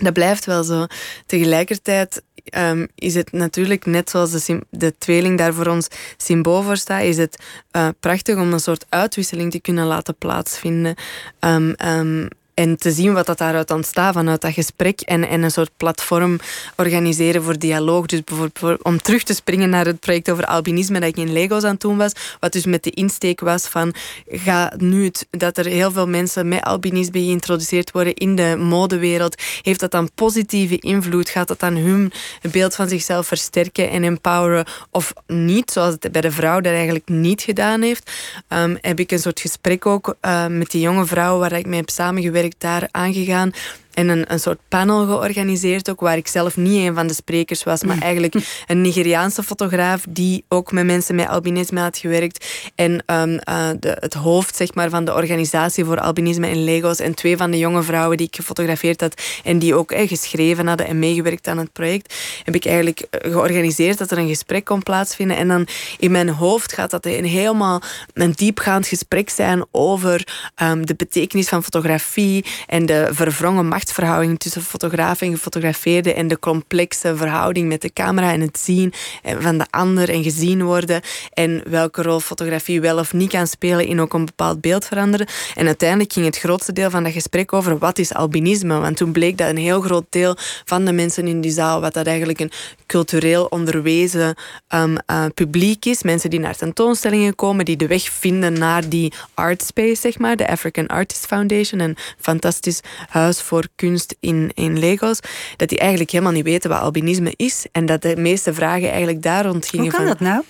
[0.00, 0.86] Dat blijft wel zo.
[1.26, 2.22] Tegelijkertijd
[2.56, 7.02] um, is het natuurlijk, net zoals de, de, tweeling daar voor ons symbool voor staat,
[7.02, 7.42] is het
[7.72, 10.94] uh, prachtig om een soort uitwisseling te kunnen laten plaatsvinden.
[11.40, 15.50] Um, um, en te zien wat dat daaruit ontstaat vanuit dat gesprek en, en een
[15.50, 16.38] soort platform
[16.76, 18.06] organiseren voor dialoog.
[18.06, 21.64] Dus bijvoorbeeld om terug te springen naar het project over albinisme dat ik in Legos
[21.64, 22.12] aan het doen was.
[22.40, 23.94] Wat dus met de insteek was van
[24.28, 29.42] ga nu het, dat er heel veel mensen met albinisme geïntroduceerd worden in de modewereld.
[29.62, 31.28] Heeft dat dan positieve invloed?
[31.28, 32.12] Gaat dat dan hun
[32.50, 35.70] beeld van zichzelf versterken en empoweren of niet?
[35.70, 38.10] Zoals het bij de vrouw dat eigenlijk niet gedaan heeft.
[38.48, 41.80] Um, heb ik een soort gesprek ook uh, met die jonge vrouw waar ik mee
[41.80, 43.50] heb samengewerkt daar aangegaan
[43.94, 47.62] en een, een soort panel georganiseerd ook, waar ik zelf niet een van de sprekers
[47.62, 52.92] was, maar eigenlijk een Nigeriaanse fotograaf die ook met mensen met albinisme had gewerkt en
[52.92, 53.38] um,
[53.80, 57.50] de, het hoofd zeg maar, van de organisatie voor albinisme in Lagos en twee van
[57.50, 61.46] de jonge vrouwen die ik gefotografeerd had en die ook eh, geschreven hadden en meegewerkt
[61.46, 62.14] aan het project,
[62.44, 65.66] heb ik eigenlijk eh, georganiseerd dat er een gesprek kon plaatsvinden en dan
[65.98, 67.82] in mijn hoofd gaat dat een helemaal
[68.12, 70.26] een diepgaand gesprek zijn over
[70.62, 76.28] um, de betekenis van fotografie en de verwrongen macht verhouding tussen fotograaf en gefotografeerde en
[76.28, 81.00] de complexe verhouding met de camera en het zien van de ander en gezien worden
[81.32, 85.26] en welke rol fotografie wel of niet kan spelen in ook een bepaald beeld veranderen.
[85.54, 89.12] En uiteindelijk ging het grootste deel van dat gesprek over wat is albinisme, want toen
[89.12, 92.40] bleek dat een heel groot deel van de mensen in die zaal, wat dat eigenlijk
[92.40, 92.52] een
[92.86, 94.34] cultureel onderwezen
[94.68, 99.12] um, uh, publiek is, mensen die naar tentoonstellingen komen, die de weg vinden naar die
[99.34, 104.80] art space, zeg maar, de African Artist Foundation, een fantastisch huis voor kunst in, in
[104.80, 105.20] Lagos,
[105.56, 107.66] dat die eigenlijk helemaal niet weten wat albinisme is.
[107.72, 109.86] En dat de meeste vragen eigenlijk daar rond gingen.
[109.86, 110.42] Hoe kan dat nou?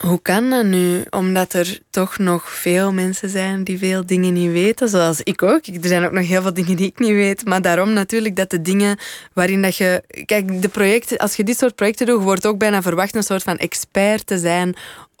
[0.00, 1.04] hoe kan dat nu?
[1.10, 5.66] Omdat er toch nog veel mensen zijn die veel dingen niet weten, zoals ik ook.
[5.66, 7.44] Er zijn ook nog heel veel dingen die ik niet weet.
[7.44, 8.98] Maar daarom natuurlijk dat de dingen
[9.32, 10.02] waarin dat je...
[10.26, 13.42] Kijk, de projecten, als je dit soort projecten doet, wordt ook bijna verwacht een soort
[13.42, 14.74] van expert te zijn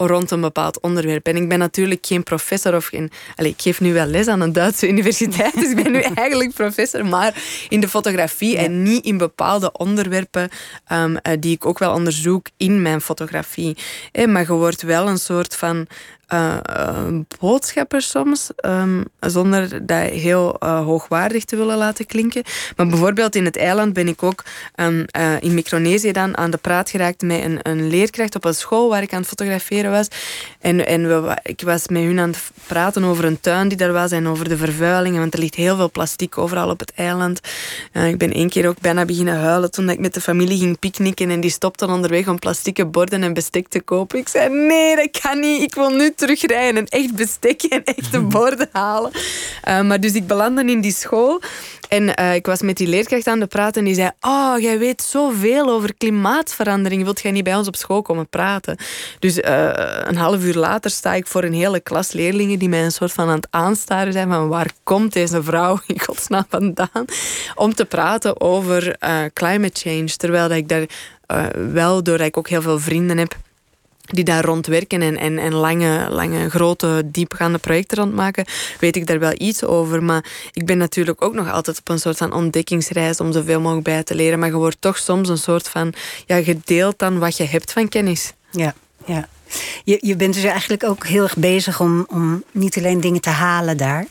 [0.06, 1.26] rond een bepaald onderwerp.
[1.26, 3.10] En ik ben natuurlijk geen professor of geen...
[3.36, 6.52] Allez, ik geef nu wel les aan een Duitse universiteit, dus ik ben nu eigenlijk
[6.54, 10.48] professor, maar in de fotografie en niet in bepaalde onderwerpen
[10.92, 13.76] um, die ik ook wel onderzoek in mijn fotografie.
[14.12, 15.86] Eh, maar je wordt wel een soort van
[16.32, 16.56] uh,
[17.38, 22.42] boodschapper soms, um, zonder dat heel uh, hoogwaardig te willen laten klinken.
[22.76, 24.44] Maar bijvoorbeeld in het eiland ben ik ook
[24.76, 25.04] um,
[25.40, 29.02] in Micronesië dan aan de praat geraakt met een, een, leerkracht op een school waar
[29.02, 30.08] ik aan het fotograferen was.
[30.60, 33.92] En, en we, ik was met hun aan het praten over een tuin die daar
[33.92, 37.40] was en over de vervuilingen, want er ligt heel veel plastic overal op het eiland.
[37.92, 41.30] ik ben één keer ook bijna beginnen huilen toen ik met de familie ging picknicken
[41.30, 44.18] en die stopten onderweg om plastieke borden en bestek te kopen.
[44.18, 45.62] Ik zei, nee, dat kan niet.
[45.62, 49.10] Ik wil nu terugrijden en echt bestek en echte borden halen.
[49.68, 51.40] Uh, maar dus ik belandde in die school.
[51.88, 54.78] En uh, ik was met die leerkracht aan de praten en die zei: Oh, jij
[54.78, 57.04] weet zoveel over klimaatverandering.
[57.04, 58.76] Wilt jij niet bij ons op school komen praten?
[59.18, 59.70] Dus uh,
[60.04, 63.12] een half uur later sta ik voor een hele klas leerlingen die mij een soort
[63.12, 67.04] van aan het aanstaren zijn: van waar komt deze vrouw in godsnaam vandaan?
[67.54, 68.96] Om te praten over
[69.32, 70.16] climate change.
[70.16, 70.86] Terwijl dat ik daar
[71.72, 73.36] wel, doordat ik ook heel veel vrienden heb
[74.10, 78.44] die daar rondwerken en, en, en lange, lange, grote, diepgaande projecten rondmaken,
[78.80, 80.02] weet ik daar wel iets over.
[80.02, 83.84] Maar ik ben natuurlijk ook nog altijd op een soort van ontdekkingsreis om zoveel mogelijk
[83.84, 84.38] bij te leren.
[84.38, 85.92] Maar je wordt toch soms een soort van,
[86.26, 88.32] ja, gedeeld dan wat je hebt van kennis.
[88.50, 89.28] Ja, ja.
[89.84, 93.30] Je, je bent dus eigenlijk ook heel erg bezig om, om niet alleen dingen te
[93.30, 94.06] halen daar,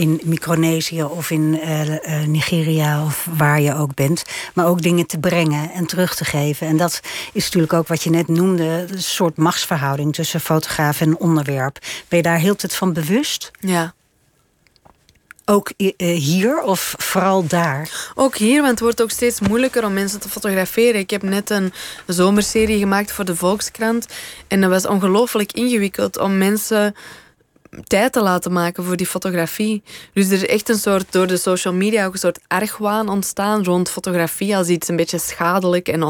[0.00, 4.22] in Micronesië of in uh, Nigeria of waar je ook bent.
[4.54, 6.66] Maar ook dingen te brengen en terug te geven.
[6.66, 7.00] En dat
[7.32, 11.78] is natuurlijk ook wat je net noemde, een soort machtsverhouding tussen fotograaf en onderwerp.
[12.08, 13.50] Ben je daar heel tijd van bewust?
[13.60, 13.94] Ja.
[15.44, 18.12] Ook hier of vooral daar?
[18.14, 21.00] Ook hier, want het wordt ook steeds moeilijker om mensen te fotograferen.
[21.00, 21.72] Ik heb net een
[22.06, 24.06] zomerserie gemaakt voor de Volkskrant.
[24.48, 26.94] En dat was ongelooflijk ingewikkeld om mensen
[27.82, 29.82] tijd te laten maken voor die fotografie.
[30.12, 33.64] Dus er is echt een soort, door de social media ook een soort argwaan ontstaan
[33.64, 36.02] rond fotografie als iets een beetje schadelijk en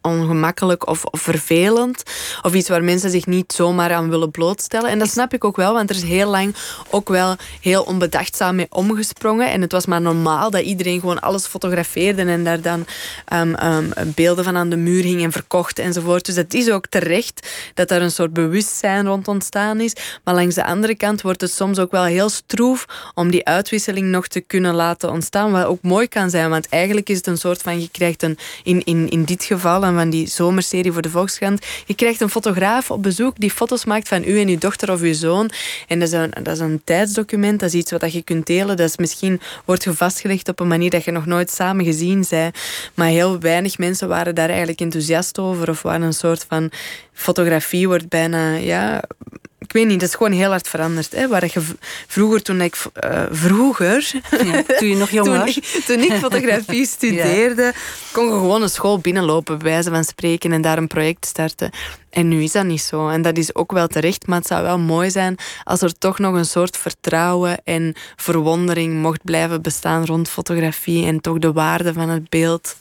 [0.00, 2.02] ongemakkelijk of, of, vervelend.
[2.42, 4.90] Of iets waar mensen zich niet zomaar aan willen blootstellen.
[4.90, 6.54] En dat snap ik ook wel, want er is heel lang
[6.90, 9.50] ook wel heel onbedachtzaam mee omgesprongen.
[9.50, 12.86] En het was maar normaal dat iedereen gewoon alles fotografeerde en daar dan
[13.32, 16.26] um, um, beelden van aan de muur hing en verkocht enzovoort.
[16.26, 19.92] Dus het is ook terecht dat er een soort bewustzijn rond ontstaan is.
[20.24, 23.44] Maar langs de andere andere kant wordt het soms ook wel heel stroef om die
[23.44, 25.52] uitwisseling nog te kunnen laten ontstaan.
[25.52, 28.38] Wat ook mooi kan zijn, want eigenlijk is het een soort van, je krijgt een,
[28.62, 32.28] in, in, in dit geval, en van die zomerserie voor de Volkskrant, je krijgt een
[32.28, 35.50] fotograaf op bezoek die foto's maakt van u en uw dochter of uw zoon.
[35.86, 38.76] En dat is een, dat is een tijdsdocument, dat is iets wat je kunt delen.
[38.76, 42.24] Dat is misschien wordt je vastgelegd op een manier dat je nog nooit samen gezien
[42.30, 42.58] bent.
[42.94, 46.70] Maar heel weinig mensen waren daar eigenlijk enthousiast over of waren een soort van
[47.12, 49.02] fotografie wordt bijna ja,
[49.66, 51.12] ik weet niet, dat is gewoon heel hard veranderd.
[51.12, 51.28] Hè?
[51.28, 51.62] Waar je
[52.06, 54.10] vroeger, toen ik uh, vroeger,
[54.44, 57.72] ja, toen je nog jong was, toen, ik fotografie studeerde,
[58.12, 61.70] kon je gewoon een school binnenlopen, bij wijze van spreken, en daar een project starten.
[62.10, 63.08] En nu is dat niet zo.
[63.08, 66.18] En dat is ook wel terecht, maar het zou wel mooi zijn als er toch
[66.18, 71.92] nog een soort vertrouwen en verwondering mocht blijven bestaan rond fotografie en toch de waarde
[71.92, 72.76] van het beeld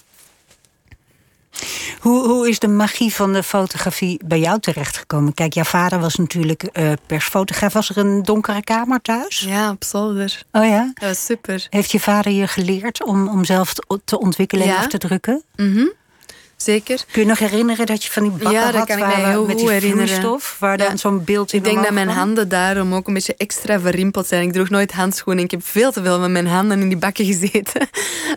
[2.00, 5.34] hoe, hoe is de magie van de fotografie bij jou terechtgekomen?
[5.34, 7.74] Kijk, jouw vader was natuurlijk uh, persfotograaf.
[7.74, 9.40] Was er een donkere kamer thuis?
[9.40, 10.44] Ja, op zolder.
[10.52, 10.92] Oh ja?
[10.94, 11.68] Dat was super.
[11.70, 13.74] Heeft je vader je geleerd om, om zelf
[14.06, 15.44] te ontwikkelen en af te drukken?
[15.56, 15.86] Mhm.
[16.58, 17.04] Zeker.
[17.12, 19.30] Kun je nog herinneren dat je van die bakken ja, dat had kan ik mij
[19.30, 20.40] heel met goed die herinneren.
[20.60, 23.80] waar dan zo'n beeld in Ik denk dat mijn handen daarom ook een beetje extra
[23.80, 24.48] verrimpeld zijn.
[24.48, 25.44] Ik droeg nooit handschoenen.
[25.44, 27.88] Ik heb veel te veel met mijn handen in die bakken gezeten.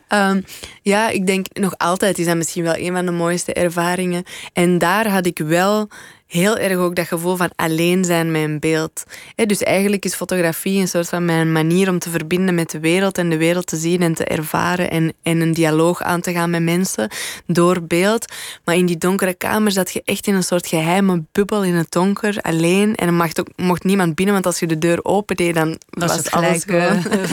[0.09, 0.45] um,
[0.83, 4.25] ja, ik denk nog altijd is dat misschien wel een van de mooiste ervaringen.
[4.53, 5.89] En daar had ik wel
[6.29, 9.05] heel erg ook dat gevoel van alleen zijn met een beeld.
[9.35, 13.19] dus eigenlijk is fotografie een soort van mijn manier om te verbinden met de wereld
[13.19, 16.51] en de wereld te zien en te ervaren en, en een dialoog aan te gaan
[16.51, 17.11] met mensen
[17.47, 18.33] door beeld.
[18.65, 21.91] Maar in die donkere kamer zat je echt in een soort geheime bubbel in het
[21.91, 22.95] donker, alleen.
[22.95, 26.17] En er mocht, ook, mocht niemand binnen, want als je de deur opendeed, dan was,
[26.17, 27.27] het alles gelijk, gewoon...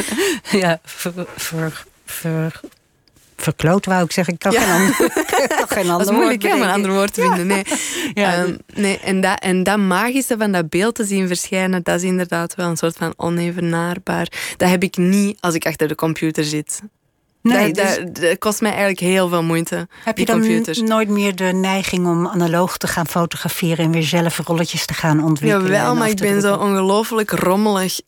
[0.61, 1.13] ja, ver,
[2.05, 2.61] ver,
[3.35, 4.33] verkloot, wou ik zeggen.
[4.33, 4.93] Ik kan geen ander,
[5.67, 7.47] geen ander Dat is moeilijk om een ander woord te vinden.
[7.47, 7.63] Nee.
[8.13, 8.43] Ja.
[8.43, 12.03] Um, nee, en, dat, en dat magische van dat beeld te zien verschijnen, dat is
[12.03, 14.27] inderdaad wel een soort van onevenaarbaar.
[14.57, 16.81] Dat heb ik niet als ik achter de computer zit.
[17.53, 18.37] Nee, dat, dus...
[18.37, 19.87] kost mij eigenlijk heel veel moeite.
[20.03, 20.81] Heb je dan computers.
[20.81, 25.23] nooit meer de neiging om analoog te gaan fotograferen en weer zelf rolletjes te gaan
[25.23, 25.71] ontwikkelen?
[25.71, 27.99] Jawel, maar ik ben zo ongelooflijk rommelig.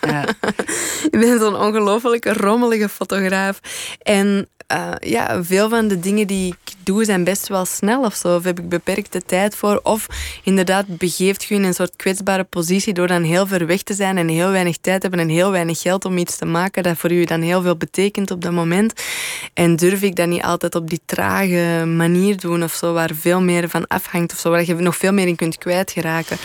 [0.00, 0.24] Ja.
[1.10, 3.60] ik ben zo'n ongelooflijk rommelige fotograaf.
[4.02, 8.14] En uh, ja, veel van de dingen die ik doe zijn best wel snel of
[8.14, 8.36] zo.
[8.36, 9.80] Of heb ik beperkte tijd voor.
[9.82, 10.06] Of
[10.44, 14.18] inderdaad begeeft je in een soort kwetsbare positie door dan heel ver weg te zijn
[14.18, 17.12] en heel weinig tijd hebben en heel weinig geld om iets te maken dat voor
[17.12, 19.02] u dan heel veel betekent op dat moment.
[19.54, 23.40] En durf ik dat niet altijd op die trage manier doen of zo, waar veel
[23.40, 26.36] meer van afhangt of zo, waar je nog veel meer in kunt kwijtgeraken.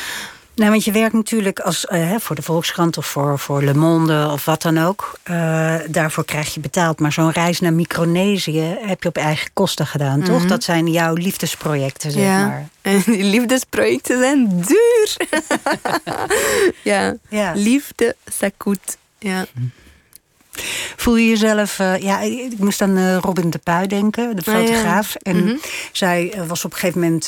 [0.56, 4.30] Nou, want je werkt natuurlijk als, uh, voor de Volkskrant of voor, voor Le Monde
[4.32, 5.20] of wat dan ook.
[5.30, 7.00] Uh, daarvoor krijg je betaald.
[7.00, 10.40] Maar zo'n reis naar Micronesië heb je op eigen kosten gedaan, toch?
[10.40, 10.48] Mhm.
[10.48, 12.48] Dat zijn jouw liefdesprojecten, zeg ja.
[12.48, 12.68] maar.
[12.82, 15.18] En die liefdesprojecten zijn duur.
[16.94, 17.16] ja.
[17.30, 17.52] ja.
[17.56, 18.98] Liefde, sakoet.
[19.20, 19.46] Ja.
[20.96, 21.80] Voel je jezelf...
[21.80, 25.16] Uh, ja, ik moest aan uh, Robin de Puy denken, de ah, fotograaf.
[25.16, 25.56] En mhm.
[25.92, 27.28] zij uh, was op een gegeven moment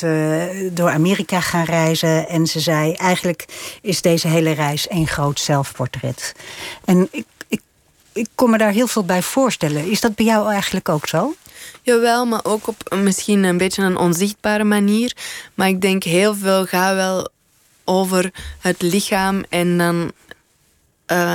[0.76, 2.28] door Amerika gaan reizen.
[2.28, 3.44] En ze zei, eigenlijk
[3.82, 6.32] is deze hele reis één groot zelfportret.
[6.84, 7.60] En ik, ik,
[8.12, 9.90] ik kon me daar heel veel bij voorstellen.
[9.90, 11.34] Is dat bij jou eigenlijk ook zo?
[11.82, 15.16] Jawel, maar ook op misschien een beetje een onzichtbare manier.
[15.54, 17.28] Maar ik denk heel veel gaat wel
[17.84, 20.12] over het lichaam en dan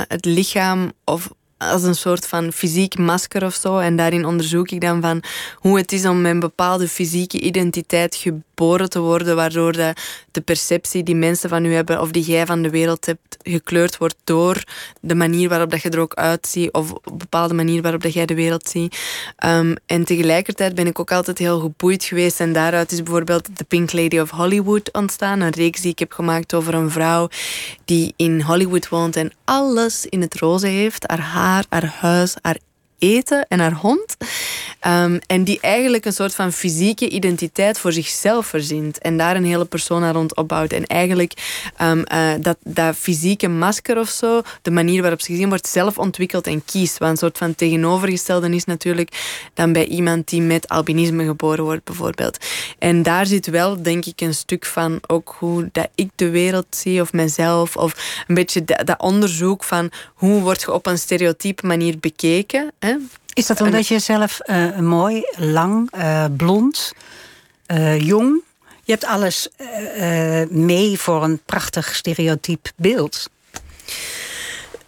[0.08, 1.30] het lichaam of
[1.70, 3.78] als een soort van fysiek masker of zo.
[3.78, 5.22] En daarin onderzoek ik dan van
[5.54, 9.94] hoe het is om met een bepaalde fysieke identiteit geboren te worden, waardoor de,
[10.30, 13.96] de perceptie die mensen van u hebben of die jij van de wereld hebt gekleurd
[13.96, 14.62] wordt door
[15.00, 18.12] de manier waarop dat je er ook uitziet of op een bepaalde manier waarop dat
[18.12, 18.98] jij de wereld ziet.
[19.46, 23.64] Um, en tegelijkertijd ben ik ook altijd heel geboeid geweest en daaruit is bijvoorbeeld The
[23.64, 27.28] Pink Lady of Hollywood ontstaan, een reeks die ik heb gemaakt over een vrouw
[27.84, 32.58] die in Hollywood woont en alles in het roze heeft, haar haar, haar huis, haar
[33.02, 34.16] eten en haar hond.
[34.80, 38.98] Ehm, en die eigenlijk een soort van fysieke identiteit voor zichzelf verzint.
[38.98, 40.72] En daar een hele persona rond opbouwt.
[40.72, 41.32] En eigenlijk
[41.82, 45.98] um, uh, dat, dat fysieke masker of zo, de manier waarop ze gezien wordt, zelf
[45.98, 46.98] ontwikkelt en kiest.
[46.98, 51.84] Wat een soort van tegenovergestelde is natuurlijk dan bij iemand die met albinisme geboren wordt,
[51.84, 52.38] bijvoorbeeld.
[52.78, 56.66] En daar zit wel, denk ik, een stuk van ook hoe dat ik de wereld
[56.70, 57.76] zie of mezelf.
[57.76, 62.72] Of een beetje dat, onderzoek van hoe word je op een stereotype manier bekeken.
[63.32, 66.92] Is dat omdat je zelf uh, mooi, lang, uh, blond,
[67.66, 68.42] uh, jong...
[68.84, 69.48] Je hebt alles
[70.48, 73.30] mee voor een prachtig stereotyp beeld.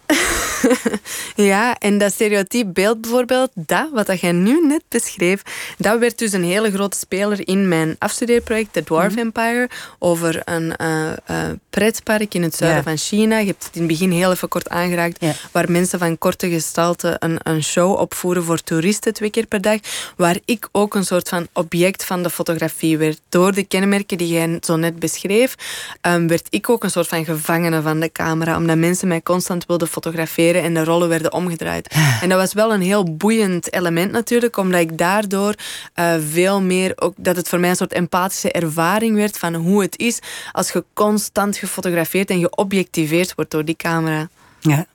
[1.51, 5.41] ja, en dat stereotype beeld bijvoorbeeld, dat wat jij nu net beschreef,
[5.77, 9.19] dat werd dus een hele grote speler in mijn afstudeerproject, The Dwarf mhm.
[9.19, 13.37] Empire, over een uh, uh, pretpark in het zuiden van China.
[13.37, 17.15] Je hebt het in het begin heel even kort aangeraakt, waar mensen van korte gestalte
[17.19, 19.79] een, een show opvoeren voor toeristen twee keer per dag,
[20.17, 23.19] waar ik ook een soort van object van de fotografie werd.
[23.29, 25.55] Door de kenmerken die jij zo net beschreef,
[26.01, 29.65] um, werd ik ook een soort van gevangene van de camera, omdat mensen mij constant
[29.65, 31.95] wilden fotograferen en de rollen werden omgedraaid.
[32.21, 35.55] En dat was wel een heel boeiend element natuurlijk, omdat ik daardoor
[35.95, 39.81] uh, veel meer ook dat het voor mij een soort empathische ervaring werd van hoe
[39.81, 40.19] het is
[40.51, 44.27] als je constant gefotografeerd en geobjectiveerd wordt door die camera.
[44.59, 44.85] Ja.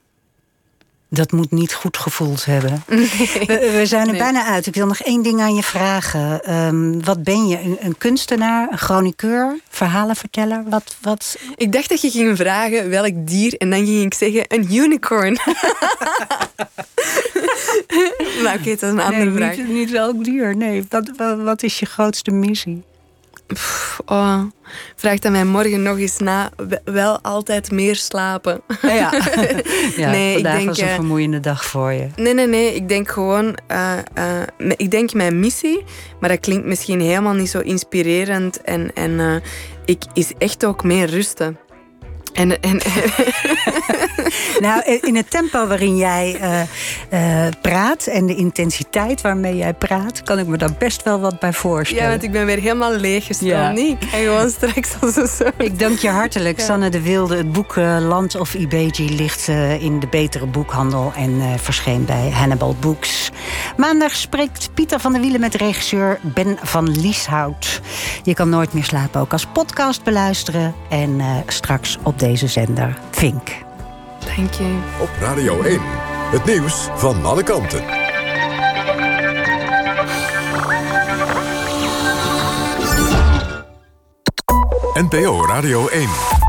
[1.13, 2.83] Dat moet niet goed gevoeld hebben.
[2.87, 4.67] We, zijn er bijna uit.
[4.67, 6.45] Ik wil nog één ding aan je vragen.
[6.45, 7.59] Ehm, wat ben je?
[7.59, 10.65] Een, een, kunstenaar, een chroniqueur, verhalenverteller?
[10.69, 11.39] Wat, wat?
[11.57, 15.33] Ik dacht dat je ging vragen welk dier en dan ging ik zeggen een unicorn.
[18.43, 19.57] nou, oké, dat is een andere vraag.
[19.57, 20.85] Niet, niet welk dier, nee.
[20.89, 21.11] Wat,
[21.43, 22.83] wat is je grootste missie?
[24.07, 24.43] Oh,
[24.97, 26.51] vraag dan mij morgen nog eens na.
[26.85, 28.61] Wel altijd meer slapen.
[28.83, 28.91] Ja,
[29.97, 32.09] ja nee, vandaag ik denk, was een eh, vermoeiende dag voor je.
[32.17, 32.75] Nee, nee, nee.
[32.75, 33.59] Ik denk gewoon...
[33.71, 33.93] Uh,
[34.59, 35.85] uh, ik denk mijn missie,
[36.21, 38.63] maar dat klinkt misschien helemaal niet zo inspirerend.
[38.63, 39.43] En, en
[39.85, 41.59] ik is echt ook meer rusten.
[42.33, 42.81] En, en,
[44.67, 46.61] nou, in het tempo waarin jij uh,
[47.13, 51.39] uh, praat en de intensiteit waarmee jij praat, kan ik me daar best wel wat
[51.39, 52.05] bij voorstellen.
[52.05, 53.51] Ja, want ik ben weer helemaal leeggestoomd.
[53.51, 53.71] Ja.
[53.71, 54.01] Niet.
[54.01, 55.55] En gewoon straks als een soort...
[55.59, 56.65] Ik dank je hartelijk, ja.
[56.65, 57.37] Sanne de Wilde.
[57.37, 62.77] Het boek uh, Land of Ibeji ligt in de betere boekhandel en verscheen bij Hannibal
[62.81, 63.31] Books.
[63.77, 67.81] Maandag spreekt Pieter van der Wielen met regisseur Ben van Lieshout.
[68.23, 73.49] Je kan nooit meer slapen, ook als podcast beluisteren en straks op deze zender Vink.
[74.37, 74.79] Dank je.
[75.01, 75.81] Op Radio 1,
[76.31, 77.85] het nieuws van alle kanten.
[84.95, 86.40] NPO Radio 1.